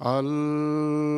[0.00, 1.17] الله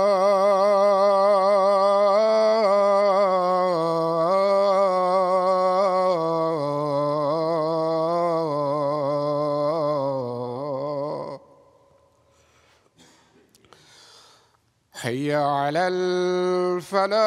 [15.71, 17.21] على الفلاح.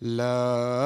[0.00, 0.85] La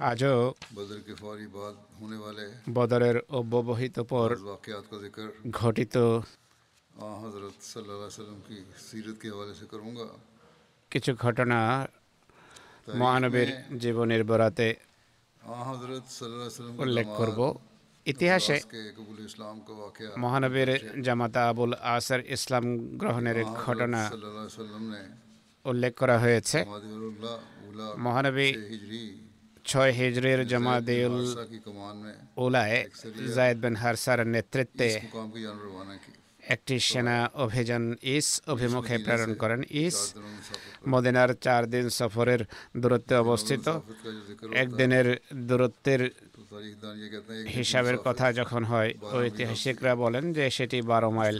[0.00, 0.34] আজও
[2.72, 4.28] বদরের অব্যবহিত পর
[5.52, 5.96] ঘটিত
[10.92, 11.58] কিছু ঘটনা
[12.96, 14.68] মহানবীর জীবনের বরাতে
[16.78, 17.40] উল্লেখ করব
[18.06, 18.56] ইতিহাসে
[20.18, 20.70] মহানবীর
[21.02, 22.64] জামাতা আবুল আসার ইসলাম
[22.96, 24.00] গ্রহণের ঘটনা
[25.70, 26.58] উল্লেখ করা হয়েছে।
[28.04, 28.48] মহানবী
[29.70, 31.16] ছয় হিজরির জামাদেউল
[32.44, 32.78] উলায়
[33.36, 34.88] জায়দ বিন হারসার নেতৃত্বে
[36.54, 37.84] একটি সেনা অভিযান
[38.14, 39.98] ইস অভিমুখে প্রেরণ করেন। ইস
[40.92, 42.42] মদিনার চার দিন সফরের
[42.82, 43.66] দূরত্বে অবস্থিত।
[44.62, 45.06] একদিনের
[45.48, 46.02] দূরত্বের
[47.56, 51.36] হিসাবের কথা যখন হয়, ঐতিহাসিকরা বলেন যে সেটি বারো মাইল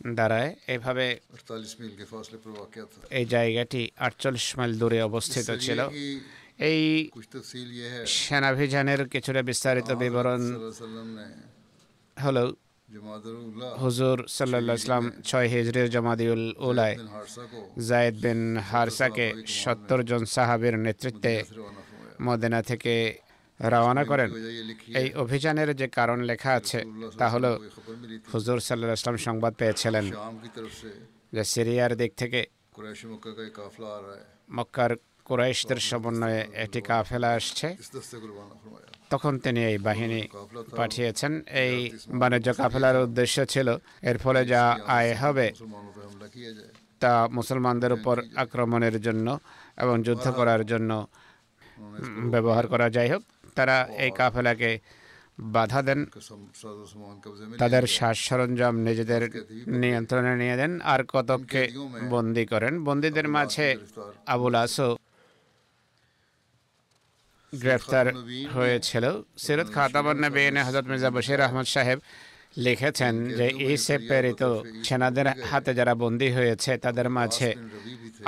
[0.00, 1.06] দাঁড়ায় এভাবে
[3.10, 5.80] এই জায়গাটি আটচল্লিশ মাইল দূরে অবস্থিত ছিল।
[6.58, 7.10] এই
[8.18, 10.42] সেনাভিযানের কিছুটা বিস্তারিত বিবরণ
[12.16, 12.44] হলো
[13.80, 16.96] হুজুর সাল্লা ইসলাম ছয় হিজরির জমাদিউল উলায়
[17.88, 21.34] জায়েদ বিন হারসাকে সত্তর জন সাহাবের নেতৃত্বে
[22.22, 22.94] মদিনা থেকে
[23.60, 24.30] রওনা করেন।
[25.00, 26.84] এই অভিযানের যে কারণ লেখা আছে
[27.18, 27.50] তা হলো
[28.34, 30.04] হুজুর সাল্লাহ ইসলাম সংবাদ পেয়েছিলেন।
[31.32, 32.46] যে সিরিয়ার দিক থেকে
[34.50, 37.76] মক্কার কুরাইশদের সমন্বয়ে একটি কাফেলা আসছে।
[39.10, 40.28] তখন তিনি এই বাহিনী
[40.76, 45.52] পাঠিয়েছেন। এই বাণিজ্য কাফেলার উদ্দেশ্য ছিল এর ফলে যা আয় হবে
[47.00, 49.38] তা মুসলমানদের উপর আক্রমণের জন্য
[49.76, 51.06] এবং যুদ্ধ করার জন্য
[52.30, 53.22] ব্যবহার করা যাই হোক।
[53.56, 54.70] তারা এই কাফেলাকে
[55.54, 56.00] বাধা দেন।
[57.62, 59.22] তাদের শ্বাস সরঞ্জাম নিজেদের
[59.82, 61.62] নিয়ন্ত্রণে নিয়ে দেন আর কতককে
[62.12, 63.66] বন্দি করেন। বন্দীদের মাঝে
[64.34, 64.88] আবুল আসো
[67.52, 68.06] গ্রেফতার
[68.56, 69.04] হয়েছিল।
[69.44, 71.98] সিরত খাতাবান্নবীন হজরত মির্জা বশির আহমদ সাহেব
[72.64, 74.42] লিখেছেন যে ইসে প্রেরিত
[74.86, 77.50] সেনাদের হাতে যারা বন্দী হয়েছে তাদের মাঝে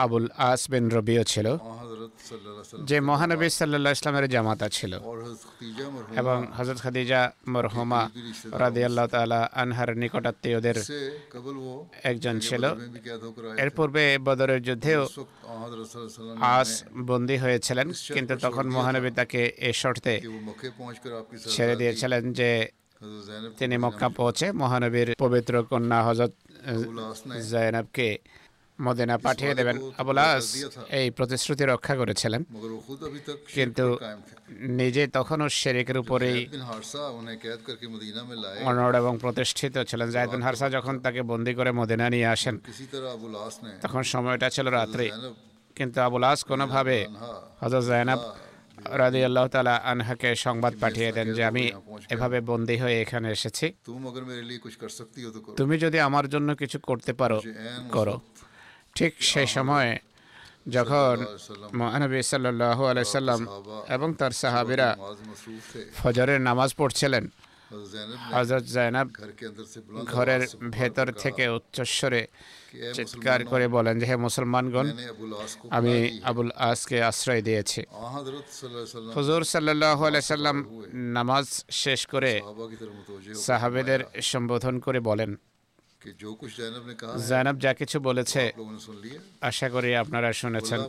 [0.05, 1.47] আবুল আস বিন রবিও ছিল।
[2.85, 4.93] যে মহানবী সাল্লা ইসলামের জামাতা ছিল।
[6.17, 8.11] এবং হজরত খাদিজা মরহমা
[8.53, 10.79] রাদিয়াল্লাহ তালা আনহার নিকটাত্মীয়দের
[12.03, 12.65] একজন ছিল।
[13.59, 15.03] এর পূর্বে বদরের যুদ্ধেও
[16.41, 16.71] আস
[17.07, 20.15] বন্দী হয়েছিলেন। কিন্তু তখন মহানবী তাকে এ শর্তে
[21.49, 22.51] ছেড়ে দিয়েছিলেন যে
[23.59, 26.33] তিনি মক্কা পৌঁছে মহানবীর পবিত্র কন্যা হজরত
[27.51, 28.19] জায়নাবকে
[28.87, 30.45] মদেনা পাঠিয়ে দেবেন। আবুলাস
[30.99, 32.43] এই প্রতিশ্রুতি রক্ষা করেছিলেন।
[33.57, 33.87] কিন্তু
[34.81, 36.39] নিজে তখনও শেরেকের উপরেই
[38.71, 42.55] অনড় এবং প্রতিষ্ঠিত ছিলেন। জায়দুন হারসা যখন তাকে বন্দি করে মদিনা নিয়ে আসেন
[43.85, 45.05] তখন সময়টা ছিল রাত্রে।
[45.77, 46.97] কিন্তু আবুলাস কোনোভাবে
[47.63, 48.21] হজর জায়নাব
[49.01, 51.65] রাজি আল্লাহ তালা আনহাকে সংবাদ পাঠিয়ে দেন যে আমি
[52.15, 53.67] এভাবে বন্দী হয়ে এখানে এসেছি।
[55.61, 57.39] তুমি যদি আমার জন্য কিছু করতে পারো
[57.97, 58.17] করো।
[58.97, 59.91] ঠিক সেই সময়
[60.77, 61.15] যখন
[61.81, 63.41] মহানবী সাল্লাহ আলাইসাল্লাম
[63.89, 64.89] এবং তার সাহাবিরা
[66.01, 67.25] ফজরের নামাজ পড়ছিলেন
[68.35, 69.07] হজরত জায়নাব
[70.15, 72.23] ঘরের ভেতর থেকে উচ্চস্বরে
[72.95, 74.87] চিৎকার করে বলেন যে, হে মুসলমানগণ,
[75.71, 75.95] আমি
[76.31, 77.81] আবুল আসকে আশ্রয় দিয়েছি।
[79.17, 80.01] হুজুর সাল্লাহ
[80.35, 80.57] সাল্লাম
[81.19, 81.47] নামাজ
[81.83, 82.33] শেষ করে
[83.47, 85.31] সাহাবেদের সম্বোধন করে বলেন
[87.29, 88.53] জাইনাব যা কিছু বলেছে
[89.41, 90.81] আশা করি আপনারা শুনেছেন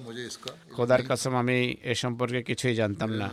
[0.72, 3.28] খোদার কসম আমি এ সম্পর্কে কিছুই জানতাম না।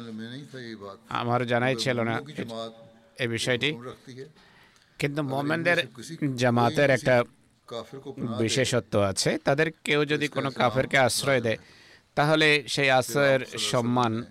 [1.09, 2.15] আমার জানাই ছিল না।
[3.19, 3.71] এ বিষয়টি।
[4.99, 5.79] কিন্তু মোমেনদের
[6.37, 7.25] জামাতের একটা
[8.39, 11.59] বিশেষত্ব আছে। তাদের কেউ যদি কোনো কাফেরকে আশ্রয় দেয়
[12.15, 14.25] তাহলে সেই আশ্রয়ের সম্মান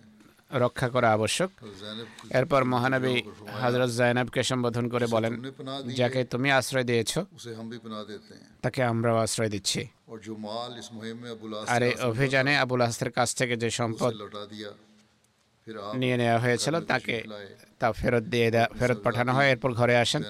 [0.63, 1.49] রক্ষা করা আবশ্যক।
[2.39, 3.15] এরপর মহানবী
[3.61, 5.33] হজরত জায়নাবকে সম্বোধন করে বলেন,
[5.99, 7.11] যাকে তুমি আশ্রয় দিয়েছ,
[8.63, 9.81] তাকে আমরাও আশ্রয় দিচ্ছি।
[11.73, 14.13] আর এই অভিযানে আবুল আস্তের কাছ থেকে যে সম্পদ
[16.01, 17.15] নিয়ে নেওয়া হয়েছিল, তাকে
[17.79, 18.47] তা ফেরত দিয়ে
[18.79, 20.21] ফেরত পাঠানো হয়। এরপর ঘরে আসেন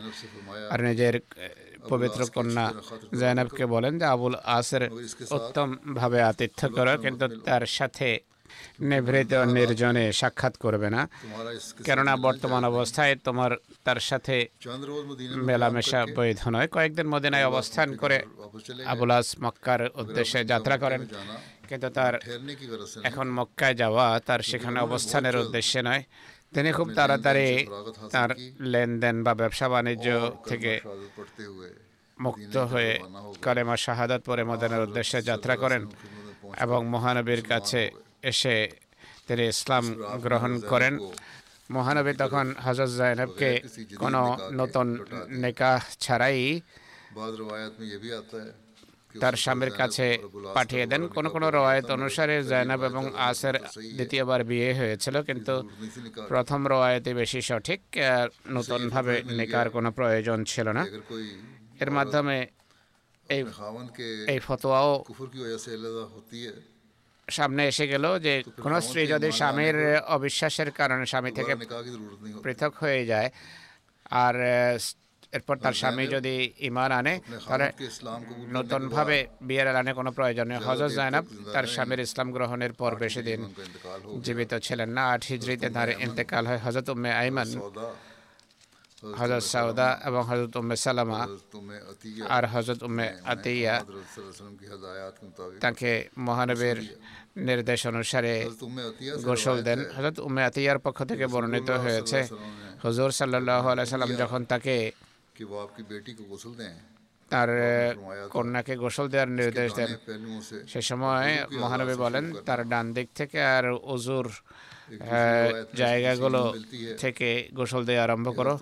[0.71, 1.15] আর নিজের
[1.91, 2.65] পবিত্র কন্যা
[3.19, 4.83] জয়নাবকে বলেন যে, আবুল আসের
[5.37, 8.07] উত্তমভাবে আতিথ্য করো, কিন্তু তার সাথে
[8.89, 11.01] নিভৃত নির্জনে সাক্ষাৎ করবে না।
[11.87, 13.51] কেননা বর্তমান অবস্থায় তোমার,
[13.85, 14.35] তার সাথে
[15.49, 18.17] মেলামেশা বৈধ নয়। কয়েকদিন মদিনায় অবস্থান করে
[18.91, 21.01] আবুলাস মক্কার উদ্দেশ্যে যাত্রা করেন।
[21.69, 22.13] কিন্তু তার
[23.09, 26.03] এখন মক্কায় যাওয়া তার সেখানে অবস্থানের উদ্দেশ্যে নয়।
[26.55, 27.49] তিনি খুব তাড়াতাড়ি
[28.13, 28.29] তার
[28.71, 30.07] লেনদেন বা ব্যবসা বাণিজ্য
[30.49, 30.71] থেকে
[32.17, 32.91] মুক্ত হয়ে
[33.45, 35.81] কালেমা শাহাদাত পরে মদানের উদ্দেশ্যে যাত্রা করেন
[36.65, 37.81] এবং মহানবীর কাছে
[38.23, 38.55] এসে
[39.27, 39.83] তিনি ইসলাম
[40.25, 40.93] গ্রহণ করেন।
[41.71, 43.51] মহানবী তখন হজরত জাইনবকে
[44.01, 44.21] কোনো
[44.59, 44.87] নতুন
[45.43, 46.61] নিকাহ ছাড়াই
[49.21, 50.07] তার স্বামীর কাছে
[50.57, 53.55] পাঠিয়ে দেন। কোন কোন রায়ত অনুসারে জয়নাব এবং আসের
[53.97, 55.55] দ্বিতীয়বার বিয়ে হয়েছিল কিন্তু
[56.31, 57.81] প্রথম রায়তে বেশি সঠিক
[58.55, 60.83] নতুনভাবে নিকার কোনো প্রয়োজন ছিল না।
[61.83, 62.37] এর মাধ্যমে
[63.29, 63.41] এই
[64.33, 64.91] এই ফতোয়াও
[67.37, 68.33] সামনে এসে গেল যে
[68.63, 69.77] কোন স্ত্রী যদি স্বামীর
[70.17, 71.53] অবিশ্বাসের কারণে স্বামী থেকে
[72.43, 73.29] পৃথক হয়ে যায়
[74.25, 74.35] আর
[75.37, 76.35] এরপর তার স্বামী যদি
[76.69, 77.13] ইমান আনে
[77.47, 77.67] তাহলে
[78.57, 79.17] নতুনভাবে
[79.47, 80.11] বিয়ের আনে কোনো
[80.49, 83.39] নেই। হজত জায়নাব তার স্বামীর ইসলাম গ্রহণের পর বেশি দিন
[84.25, 87.49] জীবিত ছিলেন না। আট হিজড়িতে তার ইন্তেকাল হয় হজরত উম্মে আইমান।
[89.19, 91.19] হজরত সাউদা এবং হজরত উম্মে সালামা
[92.29, 93.75] আর হজরত উম্মে আতিয়া
[95.61, 96.77] তাকে মহানবের
[97.37, 98.33] নির্দেশ অনুসারে
[99.25, 102.19] গোসল দেন। হজরত উম্মে আতিয়ার পক্ষ থেকে বর্ণিত হয়েছে
[102.83, 104.75] হজর সাল্লাহ আলাই সাল্লাম যখন তাকে
[107.33, 107.49] তার
[108.35, 109.91] কন্যাকে গোসল দেওয়ার নির্দেশ দেন।
[110.71, 111.29] সে সময়
[111.61, 114.27] মহানবী বলেন তার ডান দিক থেকে আর অজুর
[115.81, 116.41] জায়গাগুলো
[117.03, 118.53] থেকে গোসল দেওয়া আরম্ভ করো।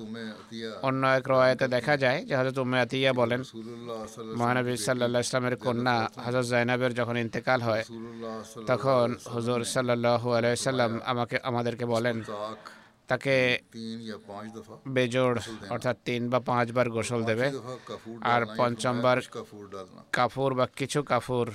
[0.87, 3.41] অন্য এক রয়াতে দেখা যায় যে হজরত উম্মে আতিয়া বলেন
[4.39, 5.95] মহানবী সাল্লাহ ইসলামের কন্যা
[6.25, 7.83] হজরত জাইনাবের যখন ইন্তেকাল হয়
[8.71, 12.17] তখন হজর সাল্লাহ আলাইসাল্লাম আমাকে আমাদেরকে বলেন
[13.09, 13.35] তাকে
[14.95, 15.33] বেজোর
[15.73, 17.47] অর্থাৎ তিন বা পাঁচবার গোসল দেবে।
[18.33, 19.17] আর পঞ্চমবার
[20.17, 21.47] কাফুর বা কিছু কাফুর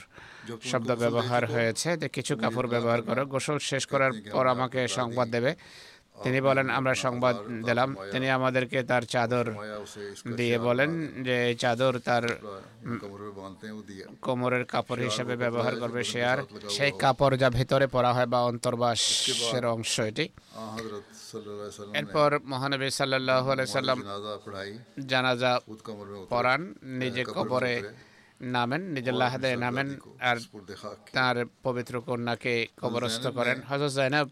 [0.71, 5.53] শব্দ ব্যবহার হয়েছে যে কিছু কাফুর ব্যবহার করো। গোসল শেষ করার পর আমাকে সংবাদ দেবে।
[6.25, 7.35] তিনি বলেন, আমরা সংবাদ
[7.69, 9.47] দিলাম। তিনি আমাদেরকে তার চাদর
[10.39, 10.91] দিয়ে বলেন
[11.27, 12.25] যে চাদর তার
[14.25, 16.39] কোমরের কাপড় হিসেবে ব্যবহার করবে সে আর
[16.77, 20.27] সেই কাপড় যা ভেতরে পরা হয় বা অন্তর্বাসের অংশ এটি।
[22.01, 23.45] এরপর মহানবী সাল্লাহ
[23.77, 23.99] সাল্লাম
[25.13, 25.53] জানাজা
[26.33, 26.61] পরান
[27.01, 27.75] নিজে কবরে
[28.43, 29.33] নামেন নিজল্লাহ
[29.65, 29.89] নামেন
[30.21, 30.37] আর
[31.17, 34.27] তার পবিত্র কন্যাকে কবরস্থ করেন। হজরত জাইনাব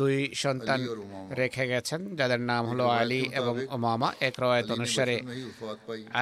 [0.00, 0.80] দুই সন্তান
[1.40, 5.16] রেখে গেছেন যাদের নাম হলো আলী এবং ওমামা এক রওয়ায়ত অনুসারে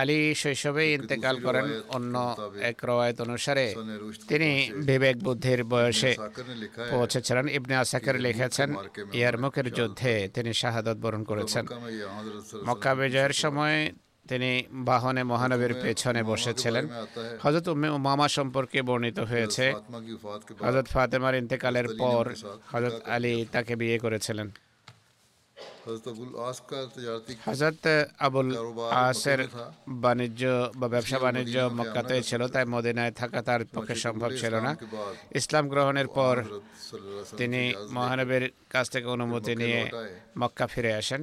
[0.01, 2.15] আলী শৈশবেই ইন্তেকাল করেন। অন্য
[2.71, 3.67] এক রওয়ায়ত অনুসারে
[4.31, 4.51] তিনি
[4.89, 6.13] বিবেক বুদ্ধির বয়সে
[6.93, 8.69] পৌঁছেছিলেন। ইবনে আসাকের লিখেছেন
[9.19, 11.65] ইয়ারমুকের যুদ্ধে তিনি শাহাদত বরণ করেছেন।
[12.69, 13.79] মক্কা বিজয়ের সময়
[14.29, 14.51] তিনি
[14.89, 16.85] বাহনে মহানবীর পেছনে বসেছিলেন।
[17.43, 19.65] হজরত উম্মে মামা সম্পর্কে বর্ণিত হয়েছে।
[20.65, 22.25] হজরত ফাতেমার ইন্তেকালের পর
[22.73, 24.49] হজরত আলী তাকে বিয়ে করেছিলেন।
[27.47, 27.87] হজরত
[28.27, 28.49] আবুল
[29.09, 29.41] আসের
[30.05, 30.43] বাণিজ্য
[30.77, 34.73] বা ব্যবসা বাণিজ্য মক্কাতে ছিল তাই মদিনায় থাকা তার পক্ষে সম্ভব ছিল না।
[35.41, 36.35] ইসলাম গ্রহণের পর
[37.41, 37.63] তিনি
[37.97, 39.81] মহানবীর কাছ থেকে অনুমতি নিয়ে
[40.41, 41.23] মক্কা ফিরে আসেন।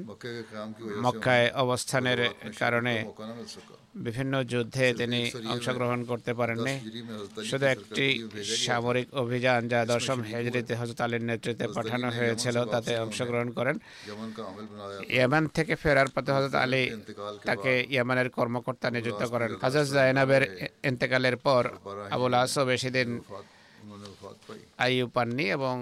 [1.05, 2.19] মক্কায় অবস্থানের
[2.61, 2.95] কারণে
[3.95, 5.19] বিভিন্ন যুদ্ধে তিনি
[5.53, 6.75] অংশগ্রহণ করতে পারেননি।
[7.49, 8.05] শুধু একটি
[8.65, 13.75] সামরিক অভিযান যা দশম হেজরিতে হজরত আলীর নেতৃত্বে পাঠানো হয়েছিল তাতে অংশগ্রহণ করেন।
[15.15, 16.83] ইয়ামান থেকে ফেরার পথে হজরত আলী
[17.47, 20.43] তাকে ইয়ামানের কর্মকর্তা নিযুক্ত করেন। হজরত জায়নাবের
[20.89, 21.63] ইন্তেকালের পর
[22.15, 23.09] আবুল আসও বেশি দিন
[24.85, 25.75] আয়ু পাননি এবং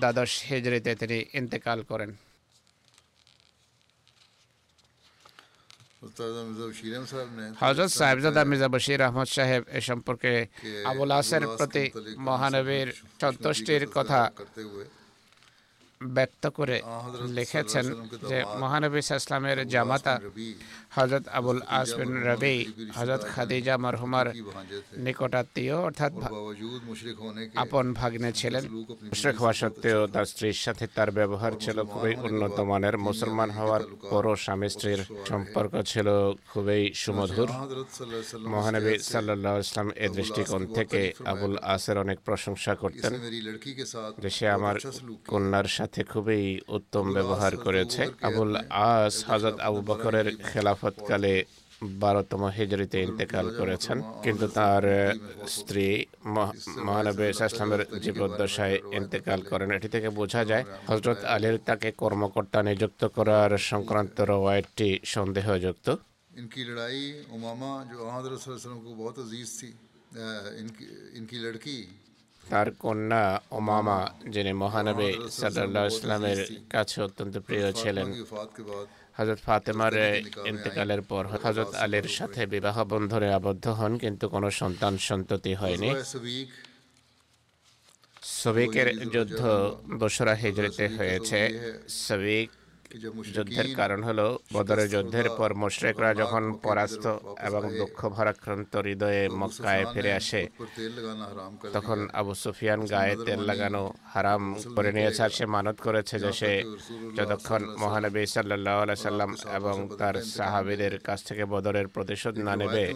[0.00, 2.10] দ্বাদশ হেজরিতে তিনি ইন্তেকাল করেন।
[7.62, 10.32] হজরত সাহেবজাদা মির্জা বশির আহমদ সাহেব এ সম্পর্কে
[10.84, 11.84] আবুল আসের প্রতি
[12.20, 12.88] মহানবীর
[13.20, 14.20] সন্তুষ্টির কথা
[16.00, 16.76] ব্যক্ত করে
[17.36, 17.86] লিখেছেন
[18.30, 20.14] যে মহানবী ইসলামের জামাতা
[20.96, 22.56] হজরত আবুল আসবিন রবি
[22.96, 24.26] হজরত খাদিজা মরহুমার
[25.04, 26.12] নিকটাত্মীয় অর্থাৎ
[27.62, 28.64] আপন ভাগ্নে ছিলেন।
[29.10, 34.34] মুশরেক হওয়া সত্ত্বেও তার স্ত্রীর সাথে তার ব্যবহার ছিল খুবই উন্নত মানের। মুসলমান হওয়ার পরও
[34.44, 36.08] স্বামী স্ত্রীর সম্পর্ক ছিল
[36.52, 37.48] খুবই সুমধুর।
[38.54, 41.00] মহানবী সাল্লাহ ইসলাম এ দৃষ্টিকোণ থেকে
[41.32, 43.12] আবুল আসের অনেক প্রশংসা করতেন
[44.22, 44.76] যে সে আমার
[45.32, 48.51] কন্যার সাথে সাথে খুবই উত্তম ব্যবহার করেছে আবুল
[48.85, 51.33] আস হজরত আবু বকরের খেলাফতকালে
[51.99, 55.13] বারোতম হিজরিতে ইন্তেকাল করেছেন কিন্তু তার আহ,
[55.47, 55.87] স্ত্রী
[56.25, 63.05] মহ- মহানবী ইসলামের জীবদ্দশায় ইন্তেকাল করেন এটি থেকে বোঝা যায় হজরত আলীর তাকে কর্মকর্তা নিযুক্ত
[63.15, 65.87] করার সংক্রান্ত রওয়ায়তটি সন্দেহযুক্ত
[66.31, 67.03] इनकी लड़ाई
[67.35, 69.69] उमामा जो हजरत सल्लल्लाहु अलैहि वसल्लम को बहुत अजीज थी
[70.15, 70.25] अ,
[70.61, 70.85] इनकी
[71.19, 71.77] इनकी लड़की
[72.50, 73.24] তার কন্যা
[73.58, 73.98] ওমামা
[74.34, 76.40] যিনি মহানবী সাল্লাহ ইসলামের
[76.70, 78.08] কাছে অত্যন্ত প্রিয় ছিলেন।
[79.18, 79.94] হযরত ফাতেমার
[80.50, 85.90] ইন্তেকালের পর হযরত আলীর সাথে বিবাহ বন্ধনে আবদ্ধ হন কিন্তু কোনো সন্তান সন্ততি হয়নি।
[88.40, 89.40] সবিকের যুদ্ধ
[90.00, 91.40] দোসরা হিজরিতে হয়েছে।
[92.06, 92.48] সবিক
[93.34, 97.06] যুদ্ধের কারণ হলো বদরের যুদ্ধের পর মুশরেকরা যখন পরাস্ত
[97.42, 100.48] এবং দুঃখ ভারাক্রান্ত হৃদয়ে মক্কায় ফিরে আসে
[101.72, 106.64] তখন আবু সুফিয়ান গায়ে তেল লাগানো হারাম করে নিয়েছে আর সে মানত করেছে যে সে
[107.16, 112.94] যতক্ষণ মহানবী সাল্লাহ সাল্লাম এবং তার সাহাবিদের কাছ থেকে বদরের প্রতিশোধ না নেবে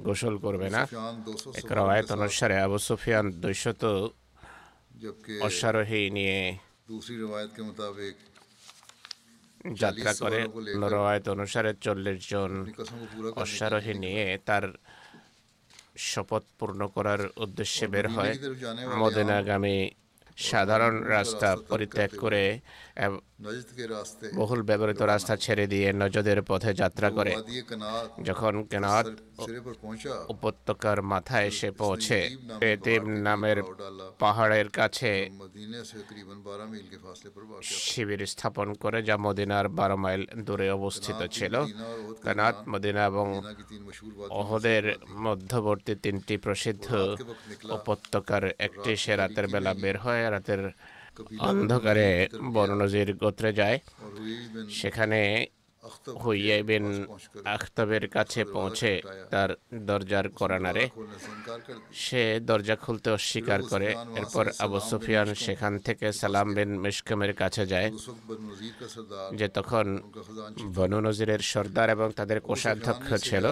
[0.00, 0.82] গোসল করবে না।
[1.54, 3.84] এক রবায়ত অনুসারে আবু সুফিয়ান দুইশত
[5.40, 6.58] অশ্বারোহী নিয়ে
[9.64, 10.38] যাত্রা করে
[10.76, 12.52] নরওয়ায়ত অনুসারে চল্লিশ জন
[13.36, 14.64] অশ্বারোহী নিয়ে তার
[16.10, 18.34] শপথ পূর্ণ করার উদ্দেশ্যে বের হয়।
[18.96, 19.90] মদিনাগামী
[20.36, 22.42] সাধারণ রাস্তা পরিত্যাগ করে
[24.34, 27.32] বহুল ব্যবহৃত রাস্তা ছেড়ে দিয়ে নজদের পথে যাত্রা করে।
[28.22, 29.04] যখন কেনার
[30.28, 32.18] উপত্যকার মাথায় এসে পৌঁছে
[33.28, 33.58] নামের
[34.18, 35.10] পাহাড়ের কাছে
[37.62, 41.54] শিবির স্থাপন করে যা মদিনার বারো মাইল দূরে অবস্থিত ছিল।
[42.22, 43.26] কেনাথ মদিনা এবং
[44.40, 44.84] অহদের
[45.26, 46.88] মধ্যবর্তী তিনটি প্রসিদ্ধ
[47.78, 50.62] উপত্যকার একটি সে রাতের বেলা বের হয়। রাতের
[51.38, 53.78] অন্ধকারে বনজির গোত্রে যায়।
[54.70, 55.46] সেখানে
[56.24, 56.86] হুইয়া বিন
[57.44, 58.92] আখতাবের কাছে পৌঁছে
[59.30, 60.84] তার দরজার করানারে
[61.94, 67.88] সে দরজা খুলতে অস্বীকার করে এরপর আবু সুফিয়ান সেখান থেকে সালাম বিন মিশকামের কাছে যায়।
[69.34, 69.86] যে তখন
[70.74, 73.44] বনু নজিরের সর্দার এবং তাদের কোষাধ্যক্ষ ছিল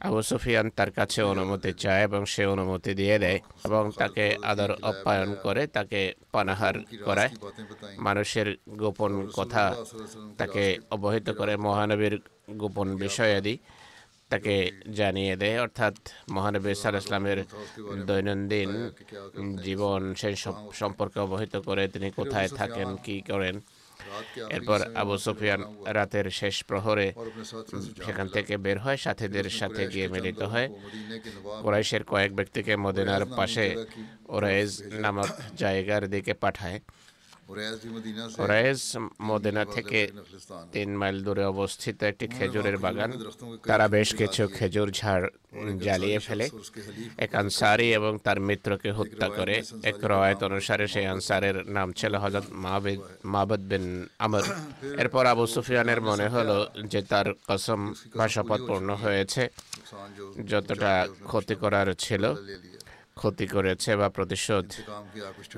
[0.00, 5.34] আবু সুফিয়ান তার কাছে অনুমতি চায় এবং সে অনুমতি দিয়ে দেয় এবং তাকে আদর আপ্যায়ন
[5.42, 6.00] করে তাকে
[6.32, 7.30] পানাহার করায়।
[7.98, 9.64] মানুষের গোপন কথা
[10.38, 12.14] তাকে অবহিত করে মহানবীর
[12.60, 13.54] গোপন বিষয়াদি
[14.30, 14.54] তাকে
[14.98, 15.96] জানিয়ে দেয়। অর্থাৎ
[16.36, 17.38] মহানবী সাল ইসলামের
[18.08, 18.70] দৈনন্দিন
[19.66, 20.36] জীবন সেই
[20.80, 23.56] সম্পর্কে অবহিত করে তিনি কোথায় থাকেন, কি করেন।
[24.56, 25.60] এরপর আবু সুফিয়ান
[25.96, 27.08] রাতের শেষ প্রহরে
[28.06, 30.68] সেখান থেকে বের হয়, সাথীদের সাথে গিয়ে মিলিত হয়।
[31.64, 33.66] কোরাইশের কয়েক ব্যক্তিকে মদিনার পাশে
[34.36, 34.70] ওরাইজ
[35.02, 35.30] নামক
[35.62, 36.78] জায়গার দিকে পাঠায়।
[38.38, 38.80] ওরাইজ
[39.20, 40.00] মদেনা থেকে
[40.72, 43.10] তিন মাইল দূরে অবস্থিত একটি খেজুরের বাগান।
[43.66, 45.26] তারা বেশ কিছু খেজুর ঝাড়
[45.80, 46.50] জ্বালিয়ে ফেলে।
[47.18, 52.46] এক আনসারি এবং তার মিত্রকে হত্যা করে। এক রয়েত অনুসারে সেই আনসারের নাম ছিল হজরত
[52.52, 54.42] মাহবিদ মাহবুদ বিন আমর।
[55.02, 59.48] এরপর আবু সুফিয়ানের মনে হলো যে তার কসম বা শপথ পূর্ণ হয়েছে
[60.46, 62.24] যতটা ক্ষতি করার ছিল।
[63.18, 64.66] ক্ষতি করেছে বা প্রতিশোধ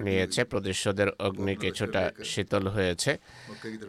[0.05, 3.13] নিয়েছে, প্রতিশোধের অগ্নি কিছুটা শীতল হয়েছে,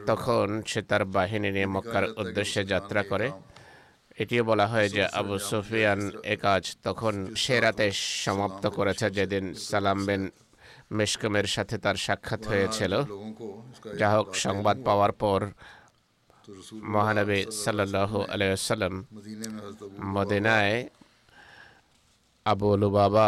[0.09, 3.27] তখন সে তার বাহিনী নিয়ে মক্কার উদ্দেশ্যে যাত্রা করে।
[4.21, 5.99] এটিও বলা হয় যে আবু সুফিয়ান
[6.33, 7.85] এ কাজ তখন সে রাতে
[8.25, 10.23] সমাপ্ত করেছে, যেদিন সালাম বিন
[10.97, 12.93] মেশকমের সাথে তার সাক্ষাৎ হয়েছিল।
[13.99, 15.39] যা হোক, সংবাদ পাওয়ার পর
[16.93, 18.93] মহানবী সাল্লাহ আলাইসাল্লাম
[20.15, 20.77] মদিনায়
[22.45, 23.27] আবু লুবাবা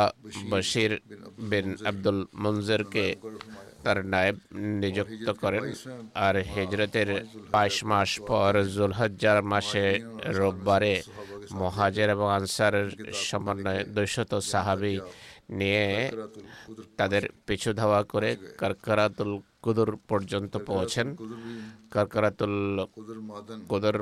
[0.52, 0.92] বশির
[1.50, 3.06] বিন আব্দুল মঞ্জেরকে
[3.84, 4.38] তার নায়েব
[4.82, 5.64] নিযুক্ত করেন।
[6.26, 7.10] আর হিজরতের
[7.54, 9.86] বাইশ মাস পর জুলহজ্জার মাসে
[10.38, 10.96] রোববারে
[11.62, 12.88] মহাজের এবং আনসারের
[13.28, 14.96] সমন্বয়ে দুইশত সাহাবি
[15.60, 15.88] নিয়ে
[17.00, 19.32] তাদের পিছু ধাওয়া করে কারকারাতুল
[19.64, 21.08] কুদুর পর্যন্ত পৌঁছেন।
[21.94, 22.56] কারকারাতুল
[23.70, 23.98] কুদুর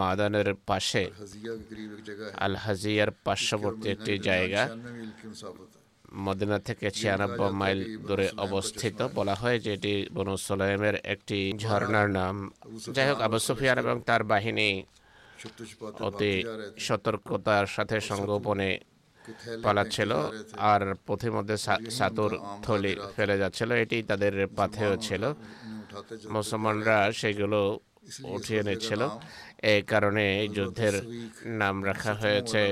[0.00, 1.02] মাদানের পাশে।
[2.44, 4.62] আল হাজিয়ার পার্শ্ববর্তী একটি জায়গা।
[6.26, 12.34] মদিনা থেকে ছিয়ানব্বই মাইল দূরে অবস্থিত। বলা হয় যে এটি বনু সোলাইমের একটি ঝর্ণার নাম।
[12.94, 14.68] যাই হোক আবু সুফিয়ান এবং তার বাহিনী
[16.08, 16.32] অতি
[16.86, 18.70] সতর্কতার সাথে সংগোপনে
[19.64, 20.10] পালাচ্ছিল
[20.72, 21.56] আর পথের মধ্যে
[21.98, 22.32] সাতুর
[22.64, 25.22] থলি ফেলে যাচ্ছিল এটি তাদের পাথেও ছিল।
[26.36, 27.60] মুসলমানরা সেগুলো
[28.36, 29.02] উঠিয়ে নিচ্ছিল।
[29.72, 30.94] এই কারণে এই যুদ্ধের
[31.60, 32.62] নাম রাখা হয়েছে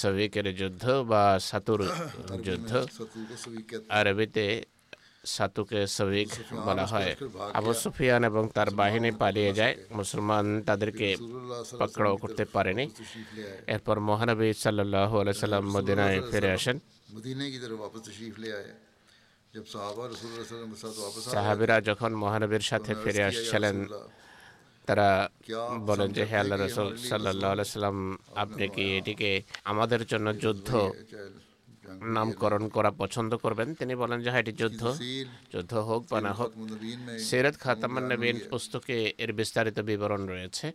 [0.00, 1.80] সবিকের যুদ্ধ বা সাতুর
[2.46, 2.70] যুদ্ধ।
[3.98, 4.46] আরবিতে
[5.24, 6.28] সাতুকে সবিক
[6.66, 7.14] বলা হয়।
[7.58, 11.16] আবু সুফিয়ান এবং তার বাহিনী পালিয়ে যায়। মুসলমান তাদেরকে
[11.80, 12.84] পাকড়াও করতে পারেনি।
[13.66, 16.76] এরপর মহানবী সাল্লাহ সাল্লাম মদিনায় ফিরে আসেন।
[21.32, 23.76] সাহাবিরা যখন মহানবীর সাথে ফিরে আসছিলেন
[24.86, 25.08] তারা
[25.88, 30.70] বলেন যে হে আল্লাহ রসুল সাল্লাহ সাল্লাম আপনি কি এটিকে আমাদের জন্য যুদ্ধ
[31.84, 34.82] নামকরণ করা পছন্দ করবেন। তিনি বলেন যে হ্যাঁ, এটি যুদ্ধ।
[35.52, 36.52] যুদ্ধ হোক বা না হোক
[37.18, 40.72] সিরাত খাতামান নবীন পুস্তকে এর বিস্তারিত বিবরণ রয়েছে।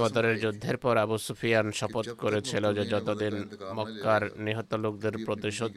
[0.00, 3.34] বদরের যুদ্ধের পর আবু সুফিয়ান শপথ করেছিল যে যতদিন
[3.78, 5.72] মক্কার নিহত লোকদের প্রতিশোধ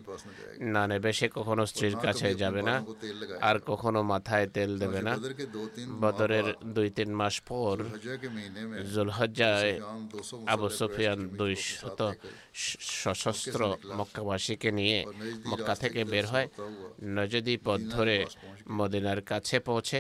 [0.76, 2.76] না নেবে সে কখনো স্ত্রীর কাছে যাবে না
[3.42, 5.14] আর কখনো মাথায় তেল দেবে না।
[6.04, 7.76] বদরের দুই তিন মাস পর
[8.94, 9.74] জুলহজ্জায়
[10.54, 12.02] আবু সুফিয়ান দুই শত
[13.02, 13.62] সশস্ত্র
[13.98, 15.00] মক্কাবাসীকে নিয়ে
[15.48, 16.48] মক্কা থেকে বের হয়।
[17.16, 18.18] নজদি পথ ধরে
[18.72, 20.00] মদিনার কাছে পৌঁছে।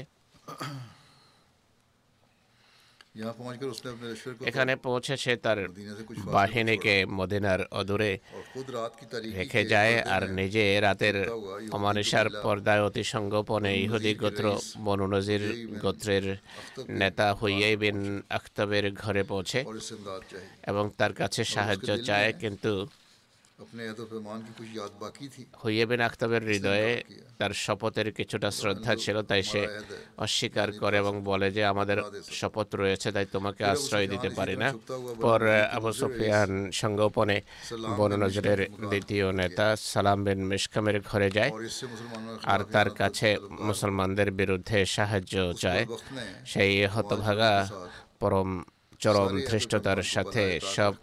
[4.45, 5.57] এখানে পৌঁছে সে তার
[6.25, 8.19] বাহিনীকে মদিনার অদূরে
[9.35, 11.29] রেখে যায় আর নিজে রাতের
[11.71, 15.07] অমানিসার পর্দায় অতি সংগোপনে ইহুদি গোত্র বনু
[15.81, 16.37] গোত্রের
[16.89, 19.63] নেতা হইয়াই বিন আখতাবের ঘরে পৌঁছে
[20.67, 22.87] এবং তার কাছে সাহায্য চায়। কিন্তু
[25.61, 27.03] হুইয়েবেন আখতাবের হৃদয়ে
[27.37, 29.61] তার শপথের কিছুটা শ্রদ্ধা ছিল তাই সে
[30.17, 31.97] অস্বীকার করে এবং বলে যে আমাদের
[32.31, 34.69] শপথ রয়েছে তাই তোমাকে আশ্রয় দিতে পারি না।
[35.21, 35.41] পর
[35.77, 37.37] আবু সুফিয়ান সঙ্গোপনে
[37.97, 41.51] বননজরের দ্বিতীয় নেতা সালাম বিন মিসকামের ঘরে যায়
[42.43, 45.85] আর তার কাছে মুসলমানদের বিরুদ্ধে সাহায্য চায়।
[46.45, 47.53] সেই হতভাগা
[48.19, 48.49] পরম
[48.99, 50.43] চরম ধৃষ্টতার সাথে
[50.75, 50.93] সব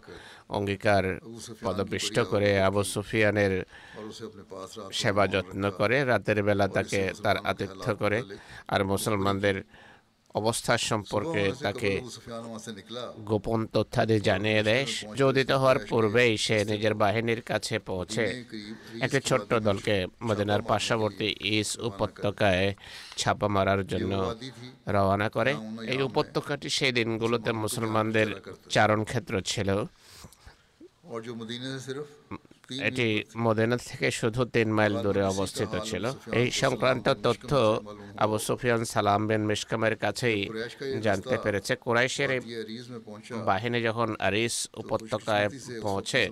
[0.57, 1.03] অঙ্গীকার
[1.61, 3.53] পদপিষ্ট করে আবু সুফিয়ানের
[4.99, 8.19] সেবা যত্ন করে রাতের বেলা তাকে তার আতিথ্য করে।
[8.73, 9.57] আর মুসলমানদের
[10.41, 11.91] অবস্থা সম্পর্কে তাকে
[13.29, 14.85] গোপন তথ্যাদি জানিয়ে দেয়।
[15.15, 18.23] জোদিত হওয়ার পূর্বেই সে নিজের বাহিনীর কাছে পৌঁছে
[19.01, 22.65] একটি ছোট্ট দলকে মদিনার পার্শ্ববর্তী ইস উপত্যকায়
[23.17, 24.13] ছাপা মারার জন্য
[24.95, 25.53] রওনা করে।
[25.93, 28.27] এই উপত্যকাটি সেই দিনগুলোতে মুসলমানদের
[28.69, 29.69] চারণ ক্ষেত্র ছিল।
[32.87, 36.05] এটি মদিনা থেকে শুধু তিন মাইল দূরে অবস্থিত ছিল।
[36.39, 37.51] এই সংক্রান্ত তথ্য
[38.23, 40.49] আবু সুফিয়ান সালাম বিন মিশকামের কাছেই
[41.01, 42.31] জানতে পেরেছে। কুরাইশের
[43.49, 45.47] বাহিনী যখন আরিস উপত্যকায়
[45.81, 46.29] পৌঁছে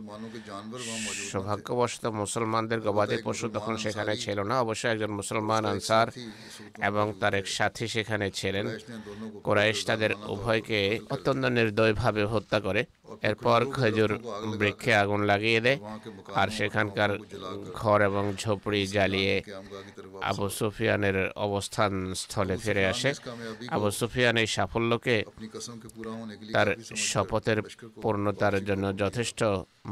[1.32, 6.08] সৌভাগ্যবশত মুসলমানদের গবাদি পশু তখন সেখানে ছিল না। অবশ্য একজন মুসলমান আনসার
[6.84, 8.66] এবং তার এক সাথী সেখানে ছিলেন।
[9.44, 12.86] কুরাইশ তাদের উভয়কে অত্যন্ত নির্দয়ভাবে হত্যা করে।
[13.30, 14.12] এরপর খেজুর
[14.60, 15.80] বৃক্ষে আগুন লাগিয়ে দেয়
[16.42, 17.12] আর সেখানকার
[17.74, 19.36] ঘর এবং ঝোপড়ি জ্বালিয়ে
[20.22, 23.10] আবু সুফিয়ানের অবস্থান স্থলে ফিরে আসে।
[23.70, 25.18] আবু সুফিয়ান এই সাফল্যকে
[26.54, 26.68] তার
[27.12, 27.60] শপথের
[28.02, 29.40] পূর্ণতার জন্য যথেষ্ট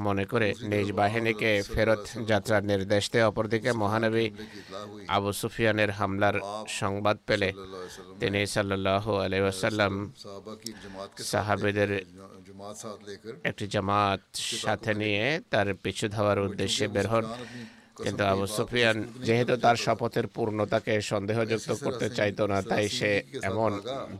[0.05, 4.25] মনে করে নিজ বাহিনীকে ফেরত যাত্রার নির্দেশ দেয়। অপরদিকে মহানবী
[5.07, 6.35] আবু সুফিয়ানের হামলার
[6.79, 7.49] সংবাদ পেলে
[8.19, 9.93] তিনি সাল্লাহ আলাইসাল্লাম
[11.31, 11.91] সাহাবেদের
[13.49, 14.21] একটি জামাত
[14.63, 17.25] সাথে নিয়ে তার পিছু ধাওয়ার উদ্দেশ্যে বের হন।
[18.05, 23.11] কিন্তু আবু সুফিয়ান যেহেতু তার শপথের পূর্ণতাকে সন্দেহযুক্ত করতে চাইতো না তাই সে
[23.49, 23.71] এমন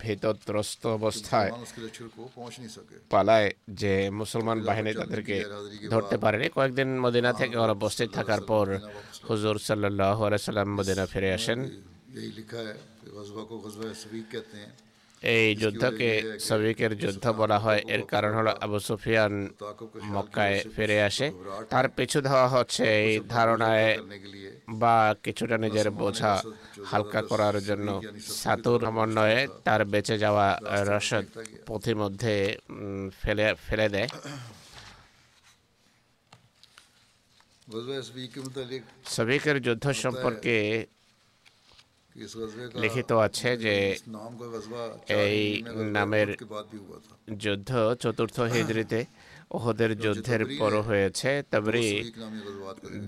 [0.01, 1.51] ভীতত্রস্ত অবস্থায়
[3.09, 3.49] পালায়
[3.81, 5.35] যে মুসলমান বাহিনী তাদেরকে
[5.89, 8.65] ধরতে পারেনি। কয়েকদিন মদিনা থেকে অনুপস্থিত থাকার পর
[9.29, 11.59] হুজুর সাল্লাহ আলাইসাল্লাম মদিনা ফিরে আসেন।
[15.21, 19.33] এই যুদ্ধকে সবিকের যুদ্ধ বলা হয় এর কারণ হলো আবু সুফিয়ান
[20.13, 21.27] মক্কায় ফিরে আসে
[21.71, 23.89] তার পিছু ধাওয়া হচ্ছে এই ধারণায়
[24.81, 26.33] বা কিছুটা নিজের বোঝা
[26.85, 27.87] হালকা করার জন্য
[28.35, 30.47] সাতুর সমন্বয়ে তার বেঁচে যাওয়া
[30.89, 31.25] রসদ
[31.67, 32.35] পথিমধ্যে
[33.21, 34.09] ফেলে ফেলে দেয়
[39.07, 40.55] সবিকের যুদ্ধ সম্পর্কে
[42.81, 43.75] লিখিত আছে যে
[45.21, 45.41] এই
[45.91, 46.29] নামের
[47.37, 48.99] যুদ্ধ চতুর্থ হিজড়িতে
[49.51, 51.87] ওহদের যুদ্ধের পর হয়েছে তাবরি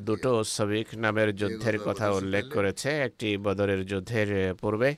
[0.05, 4.29] দুটো সবিক নামের যুদ্ধের কথা উল্লেখ করেছে একটি বদরের যুদ্ধের
[4.61, 4.89] পূর্বে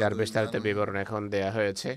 [0.00, 1.90] যার বিস্তারিত বিবরণ এখন দেয়া হয়েছে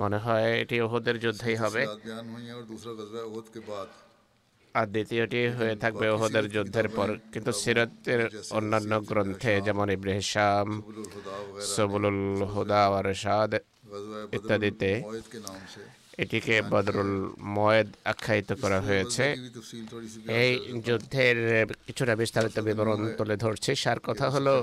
[0.00, 1.82] মনে হয় এটি ওহদের যুদ্ধই হবে।
[4.74, 8.22] আর দ্বিতীয়টি হয়ে থাকবে ওহদের যুদ্ধের পর। কিন্তু সিরাতের
[8.58, 10.68] অন্যান্য গ্রন্থে যেমন ইব্রাহিম
[11.74, 12.20] সবুলুল
[12.52, 13.52] হুদা আর সাদ
[14.36, 14.90] ইত্যাদিতে
[16.22, 17.12] এটিকে বদরুল
[17.56, 19.24] ময়দ আখ্যায়িত করা হয়েছে।
[20.42, 20.52] এই
[20.86, 21.38] যুদ্ধের
[21.86, 24.54] কিছুটা বিস্তারিত বিবরণ তুলে ধরছে। সার কথা হলো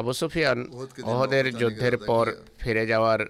[0.00, 0.58] আবু সুফিয়ান
[1.10, 2.26] ওহদের যুদ্ধের পর
[2.60, 3.20] ফিরে যাওয়ার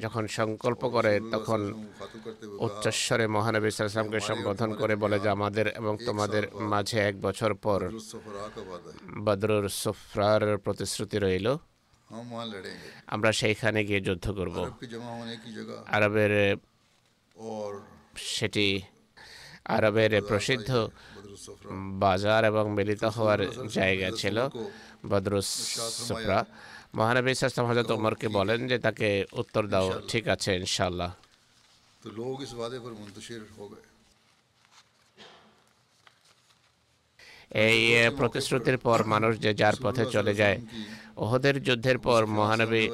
[0.00, 1.60] যখন সংকল্প করে তখন
[2.58, 7.80] উচ্চস্বরে মহানবী সাল্লামকে সম্বোধন করে বলে যে আমাদের এবং তোমাদের মাঝে এক বছর পর
[9.24, 11.48] বদরুর সফরার প্রতিশ্রুতি রইল।
[13.06, 14.56] আমরা সেইখানে গিয়ে যুদ্ধ করব।
[15.86, 16.56] আরবের
[18.16, 18.66] সেটি
[19.64, 20.70] আরবের প্রসিদ্ধ
[22.04, 24.36] বাজার এবং মিলিত হওয়ার জায়গা ছিল
[25.08, 25.48] বদরুস
[26.08, 26.40] সফরা।
[26.94, 31.10] মহানবী সাল্লাম হযরত ওমরকে বলেন যে তাকে উত্তর দাও ঠিক আছে ইনশাআল্লাহ।
[32.02, 33.86] তো লোক ইস ওয়াদে পর মুন্তশির হো গয়ে
[37.64, 37.78] এই
[38.16, 40.58] প্রতিশ্রুতির পর মানুষ যে যার পথে চলে যায়
[41.16, 42.84] ওহদের যুদ্ধের পর মহানবী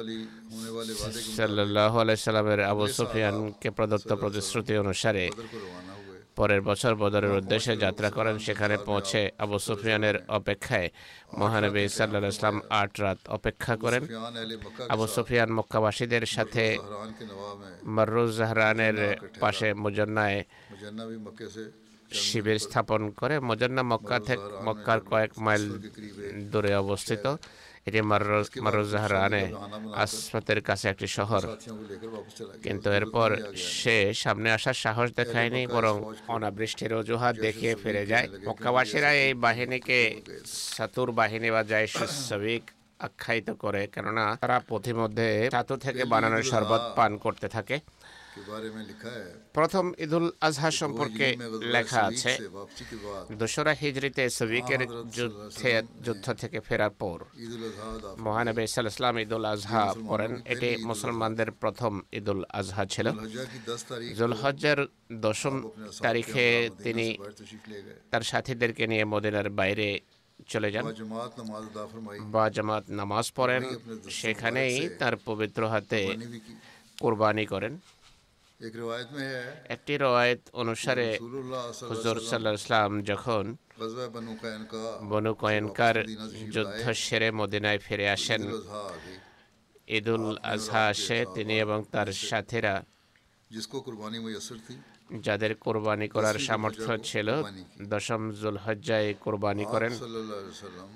[1.37, 5.25] সাল্লাল্লাহু আলাইহি সাল্লামের আবু সুফিয়ানকে প্রদত্ত প্রতিশ্রুতি অনুসারে
[6.37, 10.87] পরের বছর বদরের উদ্দেশ্যে যাত্রা করেন, সেখানে পৌঁছে আবু সুফিয়ানের অপেক্ষায়
[11.41, 14.03] মহানবী সাল্লাহ ইসলাম আট রাত অপেক্ষা করেন।
[14.93, 16.63] আবু সুফিয়ান মক্কাবাসীদের সাথে
[17.95, 18.97] মররুজ জাহরানের
[19.41, 20.39] পাশে মুজন্নায়
[22.11, 25.63] শিবির স্থাপন করে, মজন্না মক্কা থেকে মক্কার কয়েক মাইল
[26.51, 27.25] দূরে অবস্থিত।
[27.87, 27.99] এটি
[28.63, 29.43] মারুজ জাহরানে
[30.03, 31.41] আসমাতের কাছে একটি শহর।
[32.65, 33.29] কিন্তু এরপর
[33.77, 35.95] সে সামনে আসার সাহস দেখায়নি বরং
[36.35, 39.99] অনাবৃষ্টির অজুহাত দেখিয়ে ফিরে যায়। মক্কাবাসীরা এই বাহিনীকে
[40.75, 41.87] সাতুর বাহিনী বা যায়
[42.27, 42.63] সাবিক
[43.07, 47.75] আখ্যায়িত করে কেননা তারা পথিমধ্যে ধাতু থেকে বানানোর শরবত পান করতে থাকে।
[49.53, 52.37] প্রথম ঈদুল আজহা সম্পর্কে লেখা আছে
[53.31, 57.19] দোসরা হিজরিতে সবিকের যুদ্ধে যুদ্ধ থেকে ফেরার পর
[58.19, 63.11] মহানবী ইসলাম ঈদুল আজহা করেন এটি মুসলমানদের প্রথম ঈদুল আজহা ছিল।
[64.15, 65.69] জুলহজ্জার দশম
[66.01, 67.17] তারিখে তিনি
[68.11, 69.99] তার সাথীদেরকে নিয়ে মদিনার বাইরে
[70.47, 70.85] চলে যান
[72.19, 73.63] বা জামাত নামাজ পড়েন
[74.09, 76.17] সেখানেই তার পবিত্র হাতে
[76.99, 77.77] কোরবানি করেন
[79.75, 81.07] একটি রায়ত অনুসারে
[81.91, 83.43] হুজুর সাল্লাহ ইসলাম যখন
[85.11, 85.95] বনু কয়েনকার
[86.55, 88.41] যুদ্ধ সেরে মদিনায় ফিরে আসেন।
[89.97, 92.75] ঈদুল আজহা আসে তিনি এবং তার সাথীরা।
[95.25, 97.27] যাদের কোরবানি করার সামর্থ্য ছিল
[97.91, 99.93] দশম জুলহজ্জায় কোরবানি করেন।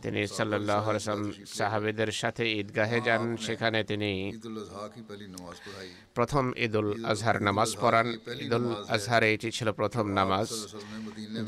[0.03, 0.85] তিনি সাল্লাহ
[1.57, 4.11] সাহাবেদের সাথে ঈদগাহে যান সেখানে তিনি
[6.15, 8.07] প্রথম ঈদুল আজহার নামাজ পড়ান।
[8.45, 10.49] ঈদুল আজহারে এটি ছিল প্রথম নামাজ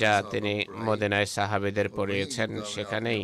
[0.01, 0.53] যা তিনি
[0.88, 3.23] মদিনায় সাহাবেদের পড়িয়েছেন সেখানেই।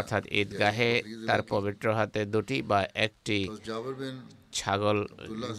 [0.00, 0.90] অর্থাৎ ঈদগাহে
[1.26, 3.38] তার পবিত্র হাতে দুটি বা একটি
[4.52, 4.98] ছাগল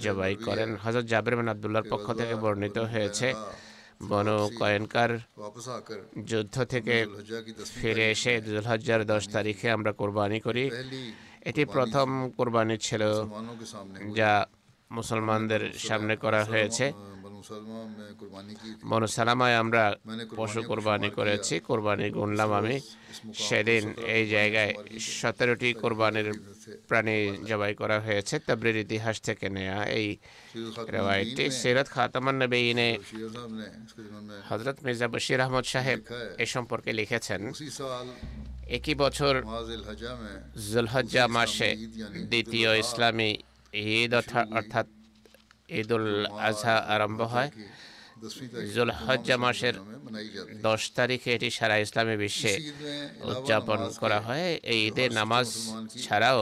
[0.04, 3.28] জবাই করেন। হজরত জাবের বিন আব্দুল্লাহর পক্ষ থেকে বর্ণিত হয়েছে
[4.10, 5.12] বনু কয়েনকার
[6.30, 6.95] যুদ্ধ থেকে
[7.80, 10.65] ফিরে এসে দুল হাজার দশ তারিখে আমরা কোরবানি করি।
[11.49, 13.04] এটি প্রথম কোরবানি ছিল
[14.19, 14.32] যা
[14.91, 16.86] মুসলমানদের সামনে করা হয়েছে।
[18.91, 19.84] মনসালামায় আমরা
[20.39, 22.75] পশু কোরবানি করেছি কোরবানি গুনলাম আমি।
[23.47, 23.84] সেদিন
[24.15, 24.71] এই জায়গায়
[25.19, 26.30] সতেরোটি কোরবানির
[26.89, 27.17] প্রাণী
[27.49, 30.08] জবাই করা হয়েছে তাবরের ইতিহাস থেকে নেয়া এই
[30.93, 32.89] রেওয়ায়তটি। সৈরত খাতামান নবীনে
[34.49, 35.99] হজরত মির্জা বশির আহমদ সাহেব
[36.43, 37.41] এ সম্পর্কে লিখেছেন
[38.78, 39.34] একই বছর
[40.69, 41.69] জুলহজ্জা মাসে
[42.32, 43.32] দ্বিতীয় ইসলামী
[43.73, 44.88] ঈদ অর্থাৎ
[45.79, 46.08] ঈদ উল
[46.47, 47.51] আজহা আরম্ভ হয়।
[48.75, 49.75] জুলহজ্জা মাসের
[50.67, 52.53] দশ তারিখে এটি সারা ইসলামী বিশ্বে
[53.29, 55.47] উদযাপন করা হয়। এই ঈদে নামাজ
[56.05, 56.41] ছাড়াও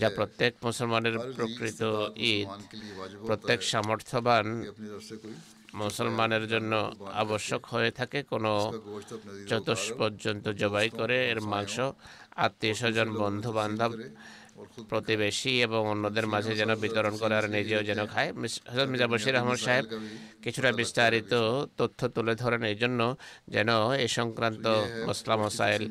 [0.00, 1.82] যা প্রত্যেক মুসলমানের প্রকৃত
[2.32, 2.48] ঈদ,
[3.28, 4.46] প্রত্যেক সামর্থ্যবান
[5.82, 6.72] মুসলমানের জন্য
[7.22, 8.52] আবশ্যক হয়ে থাকে। কোনো
[9.50, 11.76] চতুষ পর্যন্ত জবাই করে এর মাংস,
[12.44, 13.90] আত্মীয় স্বজন বন্ধু বান্ধব
[14.90, 18.30] প্রতিবেশী এবং অন্যদের মাঝে যেন বিতরণ করে আর নিজেও যেন খায়।
[18.70, 19.84] হজরত মির্জা বশির আহমদ সাহেব
[20.44, 21.32] কিছুটা বিস্তারিত
[21.78, 23.00] তথ্য তুলে ধরেন এই জন্য
[23.54, 23.70] যেন
[24.04, 24.66] এ সংক্রান্ত
[25.08, 25.82] মসলা মসাইল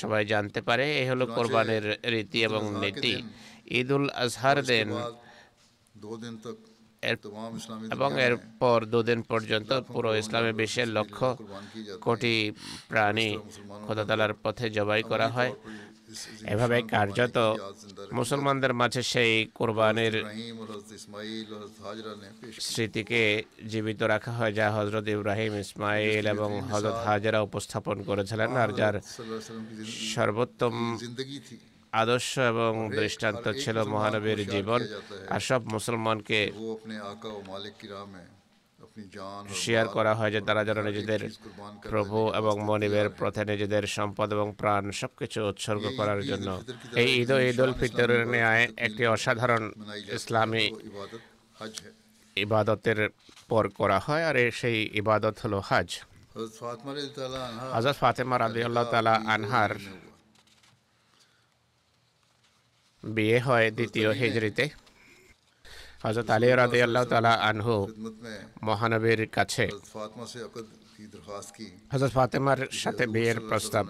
[0.00, 1.84] সবাই জানতে পারে। এই হলো কোরবানের
[2.14, 3.14] রীতি এবং নীতি।
[3.78, 4.88] ঈদ উল আজহার দিন
[7.94, 11.18] এবং এরপর দুদিন পর্যন্ত পুরো ইসলামী বিশ্বের লক্ষ
[12.06, 12.36] কোটি
[12.90, 13.30] প্রাণী
[13.84, 15.52] খোদাতালার পথে জবাই করা হয়।
[16.52, 17.36] এভাবে কার্যত
[18.18, 20.14] মুসলমানদের মাঝে সেই কোরবানের
[22.68, 23.22] স্মৃতিকে
[23.72, 28.94] জীবিত রাখা হয়, যা হজরত ইব্রাহিম ইসমাইল এবং হজরত হাজরা উপস্থাপন করেছিলেন আর যার
[30.14, 30.74] সর্বোত্তম
[32.02, 34.80] আদর্শ এবং দৃষ্টান্ত ছিল মহানবীর জীবন।
[35.34, 36.38] আর সব মুসলমানকে
[39.62, 41.20] শেয়ার করা হয় যে তারা যেন নিজেদের
[41.92, 46.48] প্রভু এবং মনিবের পথে নিজেদের সম্পদ এবং প্রাণ সবকিছু উৎসর্গ করার জন্য।
[47.02, 49.64] এই ঈদ ঈদ উল ফিতরের ন্যায় একটি অসাধারণ
[50.16, 50.64] ইসলামী
[52.36, 53.00] ইবাদতের
[53.48, 55.88] পর করা হয় আর সেই ইবাদত হলো হাজ।
[57.74, 59.72] হজরত ফাতেমা রাজি আল্লাহ তালা আনহার
[63.04, 64.64] বিয়ে হয় দ্বিতীয় হিজড়িতে।
[66.04, 67.76] হযরত আলী রাদিয়াল্লাহু তাআলা তালা আনহু
[68.62, 69.64] মহানবীর কাছে
[71.92, 73.84] হযরত ফাতেমার সাথে বিয়ের প্রস্তাব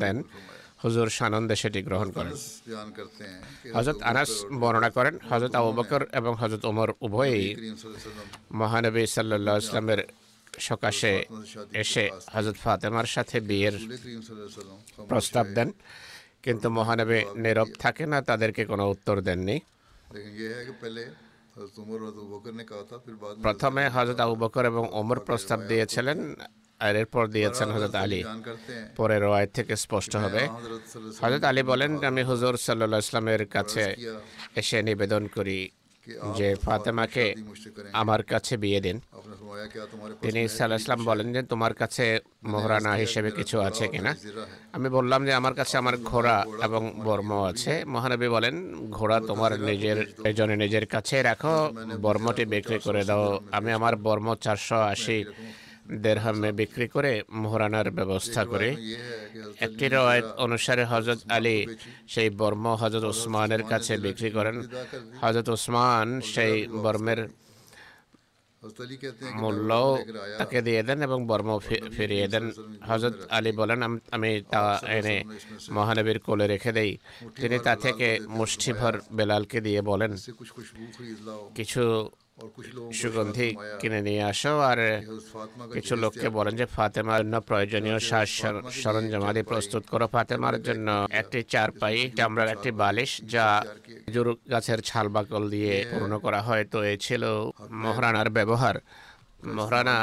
[0.00, 0.16] দেন।
[0.84, 2.32] হুজুর সানন্দে সেটি গ্রহণ করেন।
[3.76, 7.46] হযরত আনাস বর্ণনা করেন, হযরত আবু বকর এবং হযরত ওমর উভয়ই
[8.52, 10.00] মহানবী সাল্লাহ ইসলামের
[10.58, 11.24] সকাশে
[11.82, 13.76] এসে হযরত ফাতেমার সাথে বিয়ের
[15.08, 15.72] প্রস্তাব দেন।
[16.42, 19.56] কিন্তু মহানবী নীরব থাকেন না, তাদেরকে কোনো উত্তর দেননি।
[23.42, 26.18] প্রথমে হজরত আবু বকর এবং ওমর প্রস্তাব দিয়েছিলেন
[26.80, 28.20] আর এরপর দিয়েছেন হজরত আলী।
[28.96, 30.42] পরে রয় থেকে স্পষ্ট হবে।
[31.22, 33.84] হজরত আলী বলেন আমি হুজুর সাল্লাহ ইসলামের কাছে
[34.56, 35.58] এসে নিবেদন করি
[36.36, 37.34] যে ফাতেমাকে
[37.92, 39.00] আমার কাছে বিয়ে দিন
[40.20, 44.16] তিনি সাল্লাহাম বলেন যে তোমার কাছে মহরানা হিসেবে কিছু আছে কিনা
[44.72, 49.98] আমি বললাম যে আমার কাছে আমার ঘোড়া এবং বর্ম আছে। মহানবী বলেন ঘোড়া তোমার নিজের
[50.34, 51.70] জন্য নিজের কাছে রাখো
[52.02, 55.24] বর্মটি বিক্রি করে দাও। আমি আমার বর্ম চারশো আশি।
[56.04, 58.68] দেড়হামে বিক্রি করে মোহরানার ব্যবস্থা করে।
[59.66, 61.58] একটি রয়েত অনুসারে হজরত আলী
[62.12, 64.56] সেই বর্ম হজরত ওসমানের কাছে বিক্রি করেন।
[65.22, 67.20] হজরত ওসমান সেই বর্মের
[69.42, 69.70] মূল্য
[70.38, 71.50] তাকে দিয়ে দেন এবং বর্ম
[71.96, 72.44] ফিরিয়ে দেন।
[72.88, 73.78] হজরত আলী বলেন
[74.16, 74.62] আমি তা
[74.98, 75.16] এনে
[75.76, 76.92] মহানবীর কোলে রেখে দেই।
[77.40, 80.12] তিনি তা থেকে মুষ্টিভর বেলালকে দিয়ে বলেন,
[81.54, 81.82] কিছু
[83.00, 83.48] সুগন্ধি
[83.80, 84.78] কিনে নিয়ে আসো আর
[85.74, 88.28] কিছু লোককে বলেন যে ফাতেমার জন্য প্রয়োজনীয় সাজ
[88.82, 90.88] সরঞ্জামাদি প্রস্তুত করো ফাতেমার জন্য।
[91.20, 93.46] একটি চারপাই চামড়ার একটি বালিশ যা
[94.14, 97.22] জুরু গাছের ছাল বাকল দিয়ে পূর্ণ করা হয়। তো এ ছিল
[97.84, 98.76] মহারানার ব্যবহার।
[99.56, 99.96] মহারানা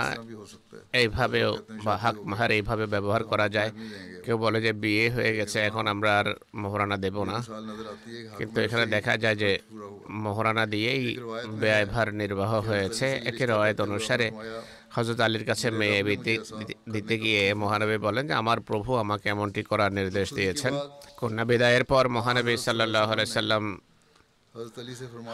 [1.01, 1.51] এইভাবেও
[1.85, 3.71] বা হাক মাহার এইভাবে ব্যবহার করা যায়।
[4.25, 6.27] কেউ বলে যে বিয়ে হয়ে গেছে, এখন আমরা আর
[6.63, 7.37] মহারানা দেব না।
[8.37, 9.51] কিন্তু এখানে দেখা যায় যে
[10.25, 11.05] মহারানা দিয়েই
[11.61, 14.27] ব্যয়ভার নির্বাহ হয়েছে। একে রয়েত অনুসারে
[14.95, 15.99] হজরত আলীর কাছে মেয়ে
[16.93, 20.73] দিতে গিয়ে মহানবী বলেন যে, আমার প্রভু আমাকে এমনটি করার নির্দেশ দিয়েছেন।
[21.19, 23.63] কন্যা বিদায়ের পর মহানবী সাল্লাহ সাল্লাম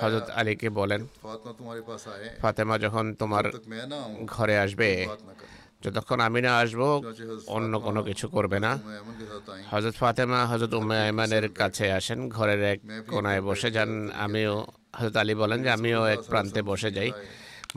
[0.04, 1.02] হজরত আলীকে বলেন
[2.44, 3.46] ফাতেমা যখন তোমার
[4.34, 4.90] ঘরে আসবে
[5.84, 6.82] যতক্ষণ আমি না আসব
[7.56, 8.72] অন্য কোনো কিছু করবে না।
[9.72, 12.80] হজরত ফাতেমা হজরত উম্মে আইমানের কাছে আসেন ঘরের এক
[13.12, 13.92] কোনায় বসে যান
[14.26, 14.54] আমিও
[14.98, 17.12] হজরত আলী বলেন যে আমিও এক প্রান্তে বসে যাই।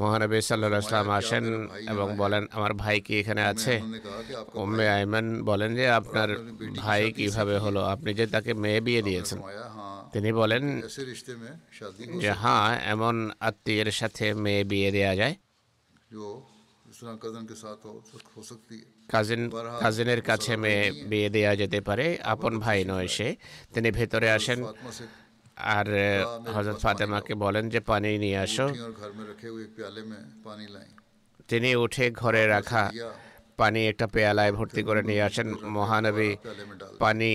[0.00, 1.44] মহানবী সাল্লাহ সাল্লাম আসেন
[1.92, 3.74] এবং বলেন আমার ভাই কি এখানে আছে?
[4.62, 6.28] উম্মে আইমান বলেন যে আপনার
[6.82, 7.80] ভাই কীভাবে হলো?
[7.94, 9.38] আপনি যে তাকে মেয়ে বিয়ে দিয়েছেন।
[10.16, 10.80] তিনি বলেন
[12.20, 15.34] যে হ্যাঁ এমন আত্মীয়ের সাথে মেয়ে বিয়ে দেওয়া যায়।
[19.08, 19.50] কাজিন
[19.80, 23.36] কাজিনের কাছে মেয়ে বিয়ে দেওয়া যেতে পারে আপন ভাই নয় সে
[23.74, 24.64] তিনি ভেতরে আসেন
[25.56, 25.86] আর
[26.54, 28.68] হজরত ফাতেমাকে বলেন যে পানি নিয়ে আসো
[31.48, 32.92] তিনি উঠে ঘরে রাখা
[33.56, 36.30] পানি একটা পেয়ালায় ভর্তি করে নিয়ে আসেন মহানবী।
[36.98, 37.30] পানি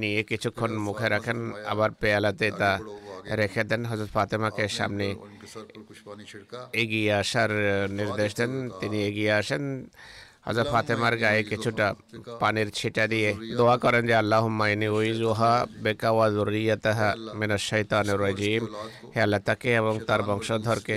[0.00, 1.38] নিয়ে কিছুক্ষণ মুখে রাখেন,
[1.72, 2.70] আবার পেয়ালাতে তা
[3.40, 5.06] রেখে দেন হজরত ফাতেমাকে সামনে।
[6.82, 7.50] এগিয়ে আসার
[7.98, 9.64] নির্দেশ দেন, তিনি এগিয়ে আসেন।
[10.46, 11.94] হজরত ফাতেমার গায়ে কিছুটা
[12.40, 18.62] পানির ছিটা দিয়ে দোয়া করেন যে আল্লাহ মাইনি ওইজুহা বেকাওয়া জরিয়াতাহা মিনাশ শাইতানির রাজিম।
[19.16, 20.96] হে আল্লাহ, তাকে এবং তার বংশধরকে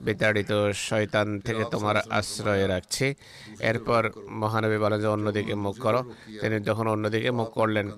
[0.00, 3.14] বিতাড়িত শয়তান থেকে তোমার আশ্রয় রাখছি।
[3.60, 6.00] এরপর মহানবী বলেন যে, অন্যদিকে মুখ করো।
[6.40, 7.90] তিনি যখন অন্যদিকে মুখ করলেন,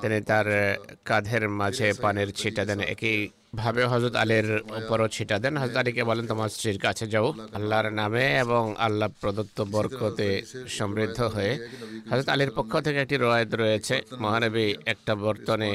[0.00, 0.46] তিনি তার
[1.04, 3.28] কাঁধের মাঝে পানির ছিটা দেন, একই
[3.62, 4.48] ভাবে হজরত আলীর
[4.80, 9.58] উপরও ছিটা দেন। হজরত আলীকে বলেন তোমার স্ত্রীর কাছে যাও। আল্লাহর নামে এবং আল্লাহ প্রদত্ত
[9.74, 10.28] বরকতে
[10.76, 11.52] সমৃদ্ধ হয়ে
[12.10, 15.70] হজরত আলীর পক্ষ থেকে একটি রয়েত রয়েছে। মহানবী একটা বর্তনে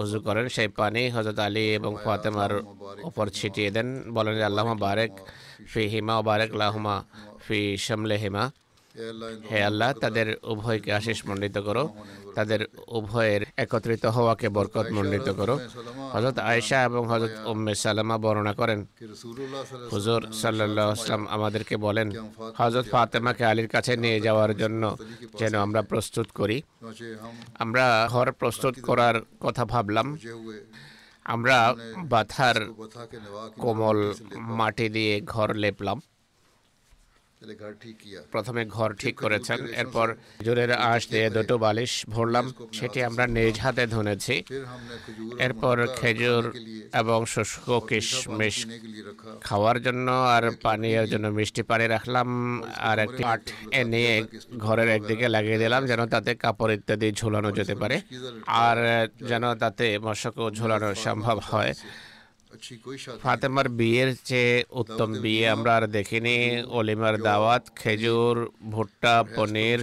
[0.00, 2.52] উজু করেন। সেই পানি হজরত আলী এবং ফাতেমার
[3.08, 5.12] উপর ছিটিয়ে দেন। বলেন আল্লাহ বারেক
[5.70, 6.96] ফি হিমা বারেক লাহমা
[7.44, 8.44] ফি শামলে হিমা
[9.50, 11.84] হে আল্লাহ তাদের উভয়কে আশিস মণ্ডিত করো।
[12.36, 12.60] তাদের
[12.98, 15.54] উভয়ের একত্রিত হওয়াকে বরকত মণ্ডিত করো।
[16.14, 18.80] হজরত আয়েশা এবং হজরত উম্মে সালামা বর্ণনা করেন,
[19.92, 22.08] হুজুর সাল্লাহ আসলাম আমাদেরকে বলেন
[22.60, 24.82] হজরত ফাতেমাকে আলীর কাছে নিয়ে যাওয়ার জন্য
[25.40, 26.56] যেন আমরা প্রস্তুত করি।
[27.64, 27.84] আমরা
[28.14, 30.06] ঘর প্রস্তুত করার কথা ভাবলাম।
[31.34, 31.58] আমরা
[32.12, 32.56] বাথার
[33.62, 33.98] কোমল
[34.58, 35.98] মাটি দিয়ে ঘর লেপলাম।
[38.32, 40.06] প্রথমে ঘর ঠিক করেছেন এরপর
[40.44, 44.34] জোরের আঁশ দিয়ে দুটো বালিশ ভরলাম সেটি আমরা নিজ হাতে ধনেছি।
[45.46, 46.44] এরপর খেজুর
[46.94, 48.56] এবং শুষ্ক কিশমিশ
[49.42, 52.28] খাওয়ার জন্য আর পানীয়ের জন্য মিষ্টি পানি রাখলাম
[52.80, 54.14] আর একটি কাঠ এ নিয়ে
[54.58, 57.96] ঘরের একদিকে লাগিয়ে দিলাম যেন তাতে কাপড় ইত্যাদি ঝুলানো যেতে পারে।
[58.66, 58.78] আর
[59.30, 61.72] যেন তাতে মশকও ঝুলানো সম্ভব হয়।
[63.22, 68.36] ফাতেমার বিয়ের চেয়ে উত্তম বিয়ে আমরা আর দেখিনি। অলিমার দাওয়াত খেজুর
[68.70, 69.80] ভুট্টা পনির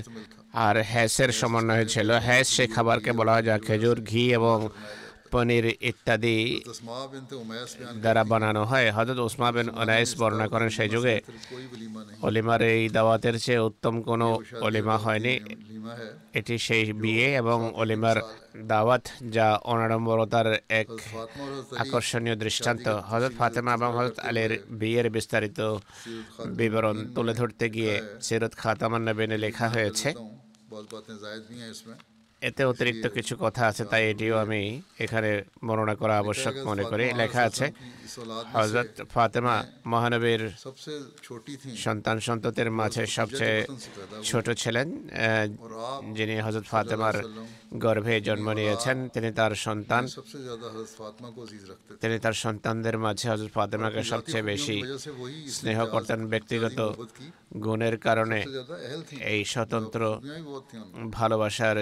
[0.53, 4.69] আর হ্যাসের সমন্বয় ছিল। হ্যাস সে খাবারকে বলা হয় যা খেজুর ঘি এবং
[5.35, 6.37] পনির ইত্যাদি
[8.03, 11.15] দ্বারা বানানো হয়। হজরত ওসমা বিন অনাইস বর্ণনা করেন, সেই যুগে
[12.27, 14.27] অলিমার এই দাওয়াতের চেয়ে উত্তম কোনো
[14.67, 15.33] অলিমা হয়নি।
[16.39, 18.17] এটি সেই বিয়ে এবং অলিমার
[18.71, 19.03] দাওয়াত
[19.35, 20.47] যা অনাড়ম্বরতার
[20.81, 20.89] এক
[21.83, 25.59] আকর্ষণীয় দৃষ্টান্ত। হজরত ফাতেমা এবং হজরত আলীর বিয়ের বিস্তারিত
[26.59, 30.09] বিবরণ তুলে ধরতে গিয়ে সিরত খাতামান্নাবিনে লেখা হয়েছে।
[32.47, 34.61] এতে অতিরিক্ত কিছু কথা আছে তাই এটিও আমি
[35.03, 35.29] এখানে
[35.67, 37.65] বর্ণনা করা আবশ্যক মনে করি। লেখা আছে
[38.55, 39.55] হজরত ফাতেমা
[39.91, 40.43] মহানবীর
[41.85, 43.59] সন্তান সন্ততের মাঝে সবচেয়ে
[44.29, 44.87] ছোট ছিলেন
[46.17, 47.15] যিনি হজরত ফাতেমার
[47.83, 50.03] গর্ভে জন্ম নিয়েছেন তিনি তার সন্তান।
[52.01, 54.77] তিনি তার সন্তানদের মাঝে হজরত ফাতেমাকে সবচেয়ে বেশি
[55.55, 56.79] স্নেহ করতেন ব্যক্তিগত
[57.65, 58.39] গুণের কারণে
[59.33, 60.01] এই স্বতন্ত্র
[61.17, 61.77] ভালোবাসার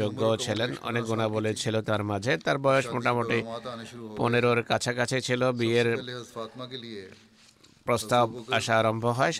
[0.00, 3.38] যোগ্য ছিলেন অনেক গুণাবলী ছিল তার মাঝে। তার বয়স মোটামুটি
[4.18, 5.88] পনেরোর কাছাকাছি ছিল। বিয়ের
[7.86, 8.26] প্রস্তাব
[8.58, 9.32] আসা আরম্ভ হয়।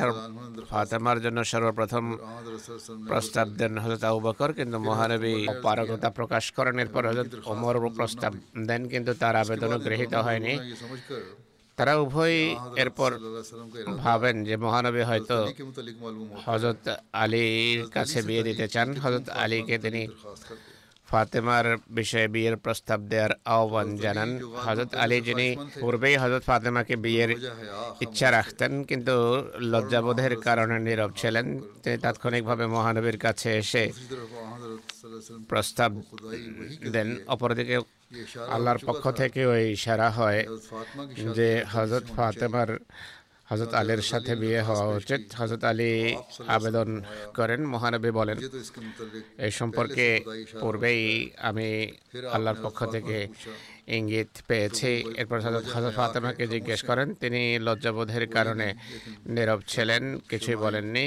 [0.71, 2.05] ফাতেমার জন্য সর্বপ্রথম
[3.11, 5.35] প্রস্তাব দেন হজরত আবু বকর কিন্তু মহানবী
[5.67, 8.33] পারগতা প্রকাশ করেন। এরপর হজরত ওমর প্রস্তাব
[8.69, 10.55] দেন কিন্তু তার আবেদনও গৃহীত হয়নি।
[11.81, 12.39] তারা উভয়
[12.83, 13.11] এরপর
[14.05, 15.39] ভাবেন যে মহানবী হয়তো
[16.47, 16.85] হজরত
[17.23, 20.03] আলীর কাছে বিয়ে দিতে চান। হজরত আলীকে তিনি
[21.09, 21.67] ফাতেমার
[21.99, 24.31] বিষয়ে বিয়ের প্রস্তাব দেওয়ার আহ্বান জানান।
[24.67, 25.49] হজরত আলী যিনি
[25.83, 27.31] পূর্বেই হজরত ফাতেমাকে বিয়ের
[28.05, 29.15] ইচ্ছা রাখতেন কিন্তু
[29.73, 31.47] লজ্জাবোধের কারণে নীরব ছিলেন।
[31.83, 33.85] তিনি তাৎক্ষণিকভাবে মহানবীর কাছে এসে
[35.51, 35.91] প্রস্তাব
[36.95, 37.77] দেন। অপরদিকে
[38.55, 40.41] আল্লাহর পক্ষ থেকে ওই ইশারা হয়
[41.37, 42.71] যে হজরত ফাতেমার
[43.51, 45.93] হজরত আলীর সাথে বিয়ে হওয়া উচিত। হজরত আলী
[46.57, 46.89] আবেদন
[47.39, 48.39] করেন মহানবী বলেন
[49.45, 50.07] এই সম্পর্কে
[50.61, 51.03] পূর্বেই
[51.49, 51.69] আমি
[52.35, 53.17] আল্লাহর পক্ষ থেকে
[53.97, 54.91] ইঙ্গিত পেয়েছি।
[55.21, 58.69] এরপর হজরত হজরত ফাতেমাকে জিজ্ঞেস করেন তিনি লজ্জাবোধের কারণে
[59.35, 61.07] নীরব ছিলেন কিছুই বলেননি।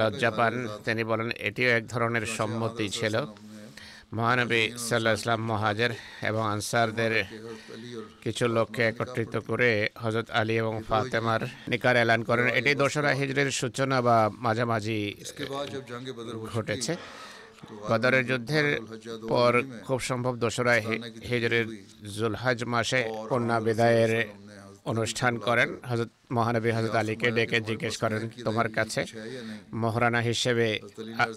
[0.00, 0.54] লজ্জা পান
[0.86, 3.16] তিনি বলেন এটিও এক ধরনের সম্মতি ছিল।
[4.16, 5.92] মহানবী সাল্লাহ ইসলাম মহাজের
[6.30, 7.12] এবং আনসারদের
[8.24, 9.70] কিছু লোককে একত্রিত করে
[10.02, 15.00] হজরত আলী এবং ফাতেমার নিকার এলান করেন। এটি দোসরা হিজরের সূচনা বা মাঝামাঝি
[16.54, 16.92] ঘটেছে।
[17.90, 18.66] বদরের যুদ্ধের
[19.32, 19.52] পর
[19.86, 20.74] খুব সম্ভব দোসরা
[21.30, 21.66] হিজরের
[22.16, 23.00] জুলহাজ মাসে
[23.30, 24.12] কন্যা বিদায়ের
[24.92, 29.04] অনুষ্ঠান করেন। হজরত মহানবী হজরত আলীকে ডেকে জিজ্ঞেস করেন তোমার কাছে
[29.72, 30.80] মহারানা হিসেবে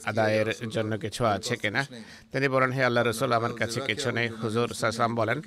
[0.03, 1.85] আদায়ের জন্য কিছু আছে কিনা?
[2.31, 5.41] তিনি বলেন হে আল্লাহ রসুল আমার কাছে কিছু নেই। হুজুর সাসলাম বলেন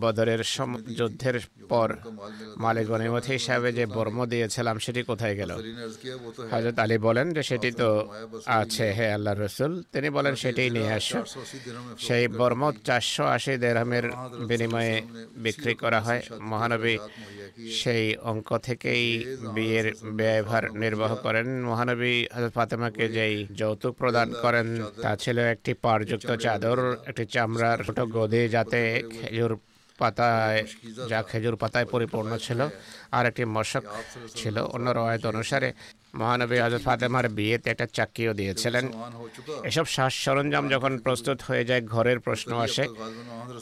[0.00, 0.42] বদরের
[0.98, 1.96] যুদ্ধের পর
[2.56, 5.50] মালিক গনিমত হিসাবে যে বর্ম দিয়েছিলাম সেটি কোথায় গেল?
[6.50, 7.88] হজরত আলী বলেন যে সেটি তো
[8.46, 11.24] আছে হে আল্লাহ রসুল। তিনি বলেন সেটি নিয়ে আসো।
[11.98, 14.06] সেই বর্ম চারশো আশি দেড়হামের
[14.48, 15.02] বিনিময়ে
[15.36, 16.98] বিক্রি করা হয় মহানবী
[17.72, 19.04] সেই অঙ্ক থেকেই
[19.54, 19.86] বিয়ের
[20.18, 24.66] ব্যয়ভার নির্বাহ করেন মহানবী হজরত ফাতেমাকে যেই যৌতুক প্রদান করেন,
[25.02, 26.78] তা ছিল একটি পারযুক্ত চাদর,
[27.10, 28.80] একটি চামড়ার ছোট গদে যাতে
[29.16, 29.52] খেজুর
[29.98, 30.60] পাতায়,
[31.10, 32.60] যা খেজুর পাতায় পরিপূর্ণ ছিল,
[33.16, 33.84] আর একটি মশক
[34.34, 35.68] ছিল। অন্য রয়েত অনুসারে
[36.20, 38.84] মহানবী হজরত ফাতেমার বিয়েতে একটা চাকরিও দিয়েছিলেন।
[39.64, 42.84] এসব শ্বাস সরঞ্জাম যখন প্রস্তুত হয়ে যায়, ঘরের প্রশ্ন আসে,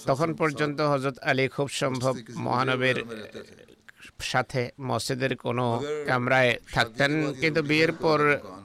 [0.06, 2.14] তখন পর্যন্ত হজরত আলী খুব সম্ভব
[2.46, 2.98] মহানবীর
[4.24, 5.66] সাথে মসজিদের কোনো
[6.06, 8.20] কামরায় থাকতেন কিন্তু বিয়ের পর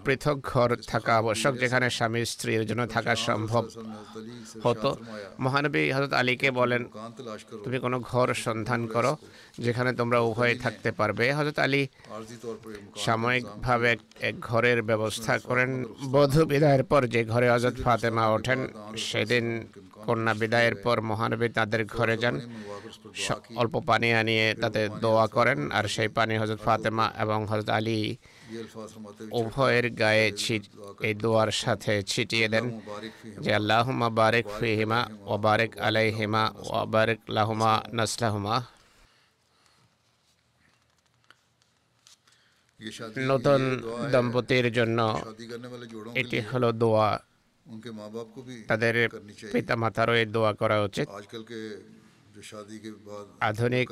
[0.05, 3.63] পৃথক ঘর থাকা আবশ্যক যেখানে স্বামী স্ত্রীর জন্য থাকা সম্ভব
[4.65, 4.89] হতো
[5.39, 6.81] মহানবী হজরত আলীকে বলেন
[7.63, 9.11] তুমি কোনো ঘর সন্ধান করো
[9.59, 11.81] যেখানে তোমরা উভয়ে থাকতে পারবে হজরত আলী
[13.05, 13.91] সাময়িকভাবে
[14.21, 15.69] এক ঘরের ব্যবস্থা করেন
[16.11, 18.59] বধূ বিদায়ের পর যে ঘরে হজরত ফাতেমা ওঠেন
[19.05, 19.45] সেদিন
[20.05, 22.35] কন্যা বিদায়ের পর মহানবী তাদের ঘরে যান।
[23.61, 27.99] অল্প পানি আনিয়ে তাতে দোয়া করেন। আর সেই পানি হজরত ফাতেমা এবং হজরত আলী
[29.39, 30.25] উভয়ের গায়ে
[31.07, 32.65] এই দোয়ার সাথে ছিটিয়ে দেন
[33.43, 33.85] যে আল্লাহ
[34.19, 35.01] বারেক ফিহিমা
[35.31, 36.43] ও বারেক আলাই হিমা
[36.75, 38.55] ও বারেক লাহমা নাসলাহুমা।
[43.29, 43.61] নতুন
[44.13, 44.99] দম্পতির জন্য
[46.21, 47.09] এটি হলো দোয়া।
[48.67, 49.09] তাদের
[49.51, 51.07] পিতামাতারও এই দোয়া করা উচিত।
[53.39, 53.87] আধুনিক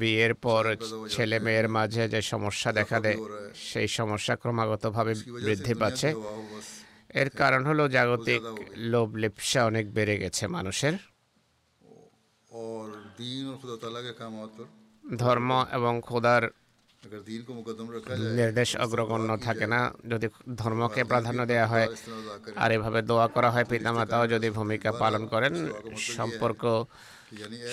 [0.00, 0.64] বিয়ের পর
[1.10, 3.18] ছেলে মেয়ের মাঝে যে সমস্যা দেখা দেয়
[3.54, 5.14] সেই সমস্যা ক্রমাগতভাবে
[5.44, 6.08] বৃদ্ধি পাচ্ছে।
[7.20, 8.42] এর কারণ হলো জাগতিক
[8.76, 10.94] লোভ লিপসা অনেক বেড়ে গেছে মানুষের।
[15.18, 16.42] ধর্ম এবং খোদার
[18.38, 19.80] নির্দেশ অগ্রগণ্য থাকে না।
[20.12, 20.26] যদি
[20.60, 21.88] ধর্মকে প্রাধান্য দেওয়া হয়
[22.62, 25.54] আর এভাবে দোয়া করা হয় পিতামাতাও যদি ভূমিকা পালন করেন
[26.16, 26.62] সম্পর্ক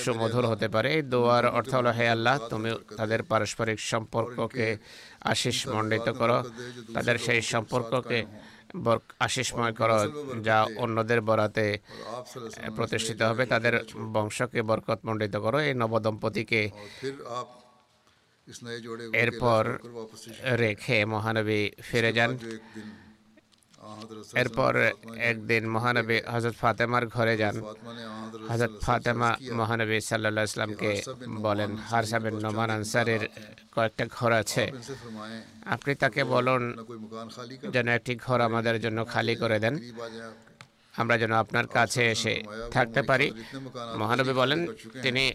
[0.03, 2.69] সুমধুর হতে পারে। এই দোয়ার অর্থ হলো হে আল্লাহ তুমি
[2.99, 4.67] তাদের পারস্পরিক সম্পর্ককে
[5.33, 6.37] আশিস মণ্ডিত করো।
[6.95, 8.19] তাদের সেই সম্পর্ককে
[9.27, 9.99] আশিসময় করো
[10.47, 11.65] যা অন্যদের বরাতে
[12.77, 13.73] প্রতিষ্ঠিত হবে। তাদের
[14.15, 16.61] বংশকে বরকত মণ্ডিত করো। এই নবদম্পতিকে
[19.13, 19.63] এরপর
[20.57, 22.37] রেখে মহানবী ফিরে যান
[24.35, 24.73] এরপর
[25.17, 27.55] একদিন মহানবী হজরত ফাতেমার ঘরে যান
[28.49, 33.27] হজরত ফাতেমা মহানবী সাল্লা ইসলামকে বলেন হারসাবেন নোমান আনসারের
[33.75, 34.71] কয়েকটা ঘর আছে।
[35.65, 36.61] আপনি তাকে বলুন
[37.73, 39.75] যেন একটি ঘর আমাদের জন্য খালি করে দেন।
[40.97, 43.31] আমরা যেন আপনার কাছে এসে থাকতে পারি।
[43.97, 44.59] মহানবী বলেন
[45.01, 45.33] তিনি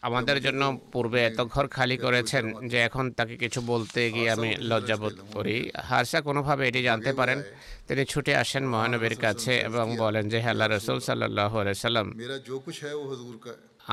[0.00, 5.16] আমাদের জন্য পূর্বে এত ঘর খালি করেছেন যে এখন তাকে কিছু বলতে গিয়ে আমি লজ্জাবোধ
[5.32, 7.42] করি। হারসা কোনোভাবে এটি জানতে পারেন।
[7.88, 12.06] তিনি ছুটে আসেন মহানবীর কাছে এবং বলেন যে হ্যাঁ আল্লাহ রসুল সাল্লাহ সাল্লাম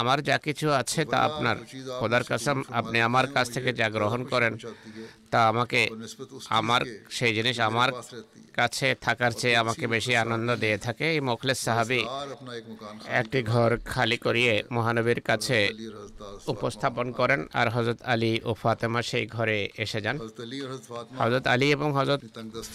[0.01, 1.57] আমার যা কিছু আছে তা আপনার।
[1.99, 4.53] খোদার কাসাম আপনি আমার কাছ থেকে যা গ্রহণ করেন
[5.31, 5.81] তা আমাকে
[6.59, 6.81] আমার
[7.17, 7.89] সেই জিনিস আমার
[8.59, 12.01] কাছে থাকার চেয়ে আমাকে বেশি আনন্দ দিয়ে থাকে। এই মোখলেস সাহাবি
[13.19, 15.57] একটি ঘর খালি করিয়ে মহানবীর কাছে
[16.53, 20.15] উপস্থাপন করেন আর হজরত আলী ও ফাতেমা সেই ঘরে এসে যান।
[21.21, 22.21] হজরত আলী এবং হজরত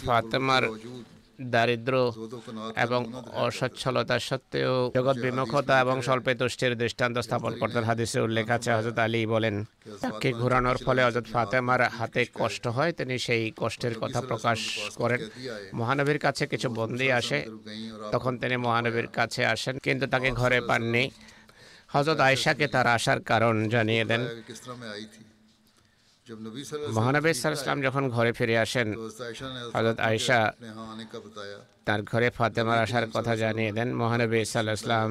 [0.07, 0.63] ফাতেমার
[1.55, 1.95] দারিদ্র
[2.77, 3.01] এবং
[3.47, 9.27] অসচ্ছলতা সত্ত্বেও জগৎ বিমুখতা এবং স্বল্পে তুষ্টির দৃষ্টান্ত স্থাপন করতেন হাদিসে উল্লেখ আছে হজরত আলী
[9.27, 9.65] বলেন
[10.01, 14.59] তাকে ঘোরানোর ফলে হজরত ফাতেমার হাতে কষ্ট হয় তিনি সেই কষ্টের কথা প্রকাশ
[14.97, 15.21] করেন।
[15.75, 17.39] মহানবীর কাছে কিছু বন্দি আসে
[18.13, 21.11] তখন তিনি মহানবীর কাছে আসেন কিন্তু তাকে ঘরে পাননি।
[21.89, 24.23] হজরত আয়েশাকে তার আসার কারণ জানিয়ে দেন।
[26.97, 28.89] মহানবী সাল্লাল্লাহু সাল্লাম যখন ঘরে ফিরে আসেন
[29.75, 30.39] হযরত আয়েশা
[31.87, 35.11] তার ঘরে ফাতেমার আসার কথা জানিয়ে দেন মহানবী ইসাল্লাম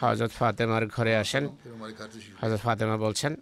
[0.00, 1.44] হজরত ফাতেমার ঘরে আসেন।
[2.40, 3.32] হজরত ফাতেমা বলছেন,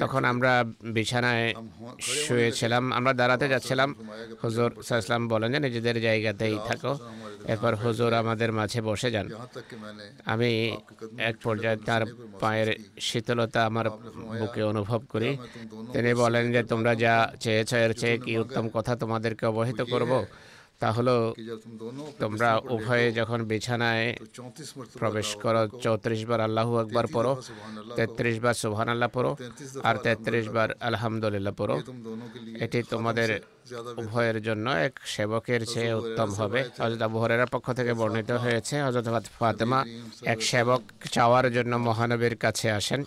[0.00, 0.64] তখন আমরা
[0.96, 1.54] বিছানায়
[2.00, 3.94] শুয়েছিলাম, আমরা দাঁড়াতে যাচ্ছিলাম।
[4.42, 6.98] হুজুর সাল্লাম বলেন যে, নিজেদের জায়গাতেই থাকো।
[7.48, 9.26] এরপর হুজুর আমাদের মাঝে বসে যান।
[10.24, 10.76] আমি
[11.18, 12.02] এক পর্যায়ে তার
[12.40, 12.68] পায়ের
[13.00, 13.90] শীতলতা আমার
[14.40, 15.36] বুকে অনুভব করি।
[15.92, 20.26] তিনি বলেন যে, তোমরা যা চেয়েছ, এর চেয়ে কি উত্তম কথা তোমাদেরকে অবহিত করব?
[20.84, 21.16] তা হলো
[22.22, 24.06] তোমরা উভয়ে যখন বিছানায়
[25.00, 27.32] প্রবেশ করো চৌত্রিশ বার আল্লাহু আকবার পড়ো
[27.98, 29.30] তেত্রিশ বার সুবহান আল্লাহ পড়ো
[29.88, 31.76] আর তেত্রিশ বার আলহামদুলিল্লাহ পড়ো।
[32.64, 33.28] এটি তোমাদের
[34.02, 39.26] উভয়ের জন্য এক সেবকের চেয়ে উত্তম হবে। হজরত আবু হরেরার পক্ষ থেকে বর্ণিত হয়েছে হজরত
[39.38, 39.80] ফাতেমা
[40.32, 40.82] এক সেবক
[41.14, 43.00] চাওয়ার জন্য মহানবীর কাছে আসেন।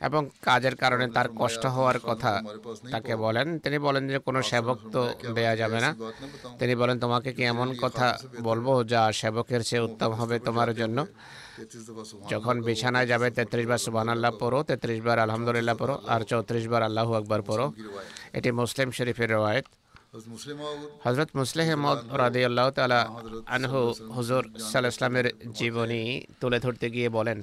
[0.00, 2.42] এবং কাজের কারণে তার কষ্ট হওয়ার কথা
[2.90, 5.96] তাকে বলেন তিনি বলেন যে কোনো সেবক তো দেয়া যাবে না।
[6.58, 11.06] তিনি বলেন তোমাকে কি এমন কথা বলব যা সেবকের চেয়ে উত্তম হবে তোমার জন্য?
[12.30, 16.82] যখন বিছানায় যাবে তেত্রিশ বার সুবান আল্লাহ পড়ো তেত্রিশ বার আলহামদুলিল্লাহ পড়ো আর চৌত্রিশ বার
[16.82, 17.72] আল্লাহু আকবর পড়ো।
[18.32, 19.64] এটি মুসলিম শরীফের রওয়ায়ত।
[21.04, 23.00] হজরত মুসলেহমদ রাদি আল্লাহ তালা
[23.46, 27.40] আনহু। হুজুর সাল ইসলামের জীবনী তুলে ধরতে গিয়ে বলেন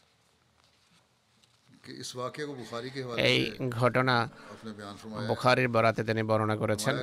[3.29, 3.39] এই
[3.79, 4.15] ঘটনা
[5.29, 6.95] বুখারির বরাতে তিনি বর্ণনা করেছেন।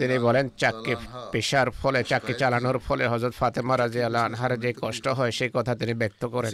[0.00, 0.94] তিনি বলেন চাকি
[1.32, 5.72] পেশার ফলে চাকরি চালানোর ফলে হজরত ফাতেমা রাজি আল্লাহ আনহার যে কষ্ট হয় সেই কথা
[5.80, 6.52] তিনি ব্যক্ত করেন।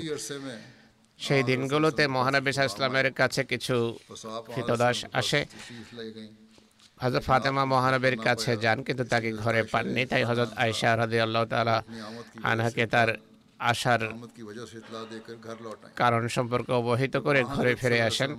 [1.18, 3.76] সেই দিনগুলোতে মহানবী ইসলামের কাছে কিছু
[4.54, 5.40] কৃতদাস আসে।
[7.02, 11.76] হজরত ফাতেমা মহানবীর কাছে যান কিন্তু তাকে ঘরে পাননি তাই হজরত আয়সা রাজি আল্লাহ তালা
[12.50, 13.10] আনহাকে তার
[13.60, 14.00] আসার
[15.96, 18.30] কারণ সম্পর্কে অবহিত করে ঘরে ফিরে আসেন।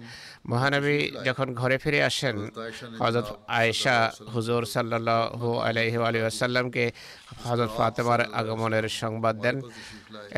[0.46, 2.36] মহানবী যখন ঘরে ফিরে আসেন
[3.02, 3.98] হজরত আয়েশা
[4.34, 6.86] হুজুর সাল্লাল্লাহু আলাইহি ওয়া সাল্লামকে
[7.46, 9.58] হজরত ফাতেমার আগমনের সংবাদ দেন।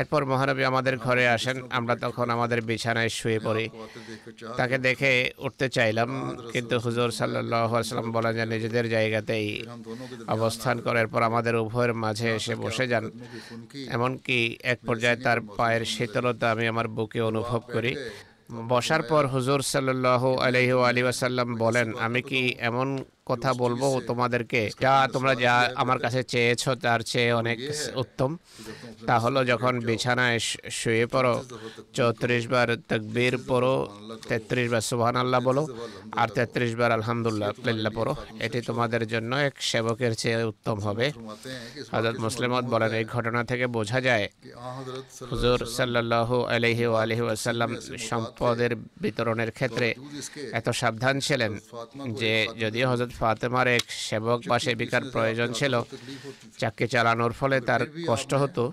[0.00, 3.66] এরপর মহানবী আমাদের ঘরে আসেন। আমরা তখন আমাদের বিছানায় শুয়ে পড়ি।
[4.58, 5.12] তাকে দেখে
[5.46, 6.10] উঠতে চাইলাম,
[6.52, 9.48] কিন্তু হুজুর সাল্লাম বলেন যে নিজেদের জায়গাতেই
[10.36, 13.04] অবস্থান করার পর আমাদের উভয়ের মাঝে এসে বসে যান।
[13.96, 14.38] এমনকি
[14.72, 17.92] এক পর্যায়ে তার পায়ের শীতলতা আমি আমার বুকে অনুভব করি।
[18.72, 22.40] বসার পর হুজুর সাল্লাহ আলহি আলী আসাল্লাম বলেন, আমি কি
[22.70, 22.88] এমন
[23.30, 27.58] কথা বলব তোমাদেরকে। যা তোমরা যা আমার কাছে চেয়েছো তার চেয়ে অনেক
[28.02, 28.30] উত্তম।
[29.08, 30.38] তা হলো যখন বিছানায়
[30.78, 31.34] শুয়ে পড়ো
[31.96, 33.74] চৌত্রিশ বার তকবীর পড়ো
[34.28, 35.62] তেত্রিশ বার সুহান আল্লাহ বলো
[36.20, 37.50] আর তেত্রিশ বার আলহামদুল্লাহ
[37.98, 38.12] পড়ো
[38.46, 41.06] এটি তোমাদের জন্য এক সেবকের চেয়ে উত্তম হবে।
[41.92, 44.26] হযরত মুসলিমত বলেন এই ঘটনা থেকে বোঝা যায়
[45.32, 47.70] হুজুর সাল্লাল্লাহু আলাইহি আলহি ওয়াসাল্লাম
[48.08, 48.72] সম্পদের
[49.02, 49.88] বিতরণের ক্ষেত্রে
[50.58, 51.52] এত সাবধান ছিলেন
[52.20, 55.74] যে যদিও হযরত ফাতেমার এক সেবক বা সেবিকার প্রয়োজন ছিল।
[56.60, 58.64] চাকরি চালানোর ফলে তার কষ্ট হতো,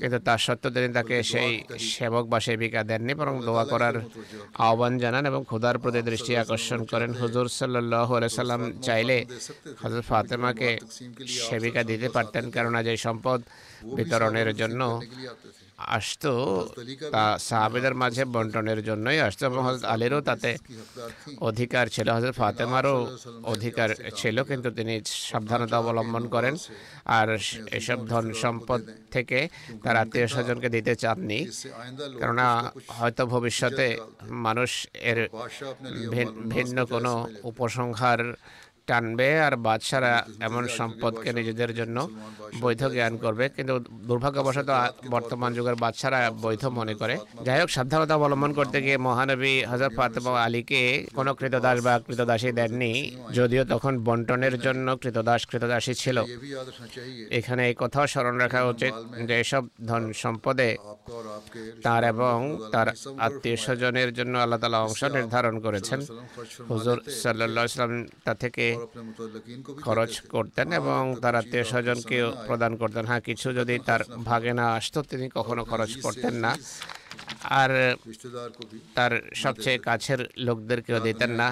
[0.00, 1.50] কিন্তু তার সত্ত্বেও তিনি তাকে সেই
[1.92, 3.96] সেবক বা সেবিকা দেননি, বরং দোয়া করার
[4.66, 8.08] আহ্বান জানান এবং খোদার প্রতি দৃষ্টি আকর্ষণ করেন। হুজুর সাল্লাহ
[8.38, 9.18] সাল্লাম চাইলে
[9.82, 10.70] হজরত ফাতেমাকে
[11.46, 13.38] সেবিকা দিতে পারতেন, কেননা যে সম্পদ
[13.96, 14.80] বিতরণের জন্য
[15.78, 16.32] আসতো
[17.14, 20.50] তা সাহাবেদের মাঝে বন্টনের জন্যই আসতো এবং হজরত আলীরও তাতে
[21.48, 22.96] অধিকার ছিল। হজরত ফাতেমারও
[23.54, 23.88] অধিকার
[24.20, 24.94] ছিল কিন্তু তিনি
[25.30, 26.54] সাবধানতা অবলম্বন করেন।
[27.18, 27.28] আর
[27.78, 28.80] এসব ধন সম্পদ
[29.14, 29.38] থেকে
[29.84, 31.40] তার আত্মীয় স্বজনকে দিতে চাননি।
[32.20, 32.48] কেননা
[32.98, 33.86] হয়তো ভবিষ্যতে
[34.46, 34.70] মানুষ
[35.10, 35.18] এর
[36.54, 37.12] ভিন্ন কোনো
[37.50, 38.20] উপসংহার
[38.88, 40.12] টানবে আর বাদশারা
[40.48, 41.96] এমন সম্পদকে নিজেদের জন্য
[42.62, 43.74] বৈধ জ্ঞান করবে। কিন্তু
[44.08, 44.70] দুর্ভাগ্যবশত
[45.14, 47.14] বর্তমান যুগের বাদশারা বৈধ মনে করে।
[47.46, 50.80] যাই হোক সাবধানতা অবলম্বন করতে গিয়ে মহানবী হজরত ফাতেমা আলীকে
[51.16, 52.92] কোনো কৃতদাস বা কৃতদাসী দেননি।
[53.38, 56.16] যদিও তখন বন্টনের জন্য কৃতদাস কৃতদাসী ছিল।
[57.38, 58.92] এখানে এই কথাও স্মরণ রাখা উচিত
[59.28, 60.68] যে এসব ধন সম্পদে
[61.84, 62.36] তার এবং
[62.74, 62.88] তার
[63.26, 66.00] আত্মীয় স্বজনের জন্য আল্লাহ তালা অংশ নির্ধারণ করেছেন।
[66.70, 67.92] হুজুর সাল্লাহ ইসলাম
[68.24, 68.64] তা থেকে
[69.82, 74.98] খরচ করতেন এবং তার আত্মীয় স্বজনকেও প্রদান করতেন। হ্যাঁ কিছু যদি তার ভাগে না আসতো,
[75.02, 76.52] তিনি কখনো খরচ করতেন না।
[77.60, 77.70] আর
[78.94, 81.48] তার সবচেয়ে কাছের লোকদেরকেও দিতেন না।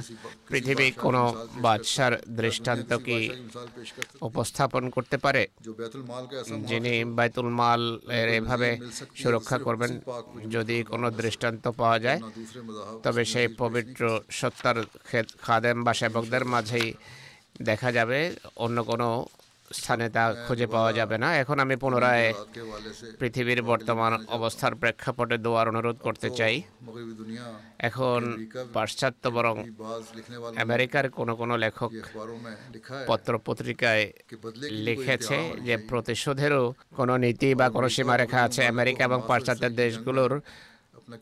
[0.49, 1.23] পৃথিবী কোনো
[1.57, 3.19] বাদশার দৃষ্টান্ত কি
[4.21, 5.43] উপস্থাপন করতে পারে?
[6.71, 8.71] যিনি বাইতুল মাল এর এভাবে
[9.17, 9.93] সুরক্ষা করবেন
[10.51, 12.21] যদি কোনো দৃষ্টান্ত পাওয়া যায়
[13.03, 14.79] তবে সেই পবিত্র সত্তার
[15.43, 16.89] খাদেম বা সেবকদের মাঝেই
[17.63, 18.19] দেখা যাবে
[18.57, 19.09] অন্য কোনো
[19.71, 22.27] স্থানে তা খুঁজে পাওয়া যাবে না। এখন আমি পুনরায়
[23.21, 26.63] পৃথিবীর বর্তমান অবস্থার প্রেক্ষাপটে দোয়ার অনুরোধ করতে চাই।
[27.79, 28.21] এখন
[28.73, 29.57] পাশ্চাত্য বরং
[30.65, 31.91] আমেরিকার কোনো কোনো লেখক
[33.07, 34.05] পত্র পত্রিকায়
[34.87, 35.37] লিখেছে
[35.67, 40.41] যে প্রতিশোধেরও কোনো নীতি বা কোনো সীমারেখা আছে আমেরিকা এবং পাশ্চাত্যের দেশগুলোর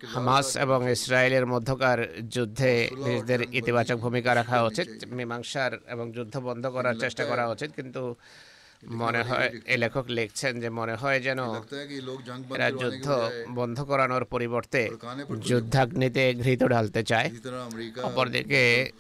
[0.07, 2.73] হামাস এবং ইসরায়েলের মধ্যকার যুদ্ধে
[3.07, 8.03] নিজেদের ইতিবাচক ভূমিকা রাখা উচিত। মীমাংসার এবং যুদ্ধ বন্ধ করার চেষ্টা করা উচিত। কিন্তু
[8.87, 11.41] মনে হয় এ লেখক লিখছেন যে মনে হয় যেন
[12.55, 13.07] এরা যুদ্ধ
[13.51, 14.91] বন্ধ করানোর পরিবর্তে
[15.41, 17.31] যুদ্ধাগ্নিতে ঘৃত ঢালতে চায়।
[18.03, 18.91] অপরদিকে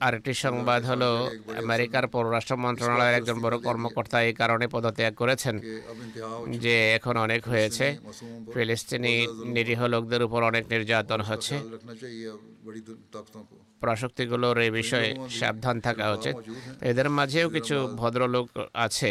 [0.00, 1.30] আরেকটি সংবাদ হলো
[1.64, 5.54] আমেরিকার পররাষ্ট্র মন্ত্রণালয়ের একজন বড় কর্মকর্তা এই কারণে পদত্যাগ করেছেন
[6.58, 7.86] যে এখন অনেক হয়েছে।
[8.54, 11.54] ফিলিস্তিনি নিরীহ লোকদের উপর অনেক নির্যাতন হচ্ছে।
[13.82, 15.08] প্রশক্তিগুলোর এই বিষয়ে
[15.40, 16.34] সাবধান থাকা উচিত।
[16.90, 18.46] এদের মাঝেও কিছু ভদ্রলোক
[18.86, 19.10] আছে।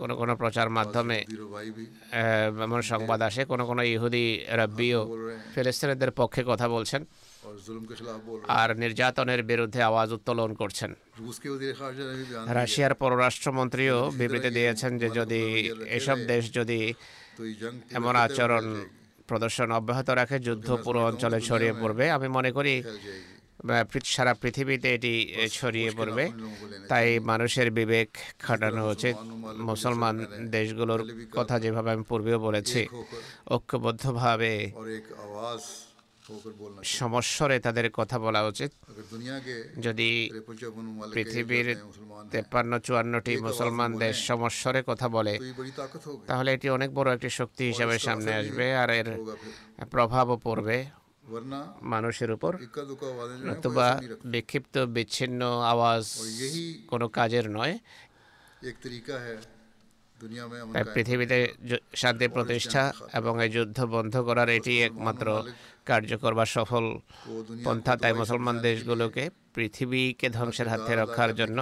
[0.00, 1.18] কোন কোন প্রচার মাধ্যমে
[2.66, 4.24] এমন সংবাদ আসে কোন কোন ইহুদি
[4.60, 5.00] রাব্বিও
[5.54, 7.02] ফিলিস্তিনিদের পক্ষে কথা বলছেন
[8.60, 10.90] আর নির্যাতনের বিরুদ্ধে আওয়াজ উত্তোলন করছেন।
[12.58, 15.42] রাশিয়ার পররাষ্ট্রমন্ত্রীও বিবৃতি দিয়েছেন যে যদি
[15.98, 16.80] এসব দেশ যদি
[17.98, 18.64] এমন আচরণ
[19.28, 22.74] প্রদর্শন অব্যাহত রাখে যুদ্ধ পুরো অঞ্চলে ছড়িয়ে পড়বে। আমি মনে করি
[24.14, 25.12] সারা পৃথিবীতে এটি
[25.58, 26.24] ছড়িয়ে পড়বে।
[26.90, 28.08] তাই মানুষের বিবেক
[28.44, 29.16] খাটানো উচিত।
[29.70, 30.14] মুসলমান
[30.56, 31.02] দেশগুলোর
[31.38, 32.80] কথা যেভাবে আমি পূর্বেও বলেছি
[33.54, 34.52] ঐক্যবদ্ধভাবে
[36.98, 38.70] সমস্যরে তাদের কথা বলা উচিত।
[39.86, 40.10] যদি
[41.14, 41.68] পৃথিবীর
[42.32, 45.34] তেপ্পান্ন চুয়ান্নটি মুসলমান দেশ সমস্যরে কথা বলে।
[46.26, 49.08] তাহলে এটি অনেক বড় একটি শক্তি হিসাবে সামনে আসবে আর এর
[49.90, 50.78] প্রভাবও পড়বে
[51.94, 52.52] মানুষের উপর।
[53.48, 53.88] নতুবা
[54.24, 55.40] বিক্ষিপ্ত বিচ্ছিন্ন
[55.72, 56.04] আওয়াজ
[56.90, 57.74] কোনো কাজের নয়।
[60.74, 61.38] তাই পৃথিবীতে
[62.02, 62.82] শান্তি প্রতিষ্ঠা
[63.18, 65.26] এবং এই যুদ্ধ বন্ধ করার এটি একমাত্র
[65.90, 66.84] কার্যকর বা সফল
[67.64, 71.58] পন্থা। তাই মুসলমান দেশগুলোকে পৃথিবীকে ধ্বংসের হাত থেকে রক্ষার জন্য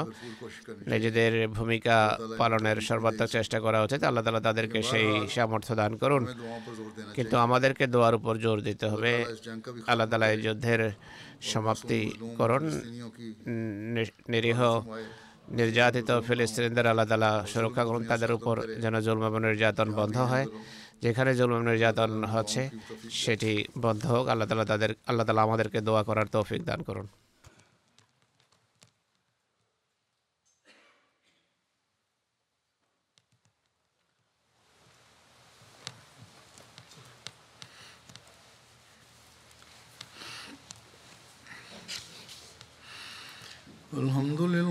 [0.92, 1.96] নিজেদের ভূমিকা
[2.40, 6.22] পালনের সর্বাত্মক চেষ্টা করা উচিত। আল্লাহ তালা তাদেরকে সেই সামর্থ্য দান করুন।
[7.16, 9.12] কিন্তু আমাদেরকে দোয়ার উপর জোর দিতে হবে।
[9.90, 10.82] আল্লাহ তালা এই যুদ্ধের
[11.52, 12.00] সমাপ্তি
[12.38, 12.64] করুন।
[14.32, 14.60] নিরীহ
[15.57, 20.45] নির্যাতিত ফিলিস্তিনিদের আল্লাহ তালা সুরক্ষা করুন তাদের উপর যেন জুলম এবং নির্যাতন বন্ধ হয়
[21.03, 22.61] যেখানে জুলম এবং নির্যাতন হচ্ছে
[23.21, 23.51] সেটি
[23.85, 27.07] বন্ধ হোক আল্লাহ তালা তাদের আল্লাহ তালা আমাদেরকে দোয়া করার তৌফিক দান করুন
[43.97, 44.70] الحمد لله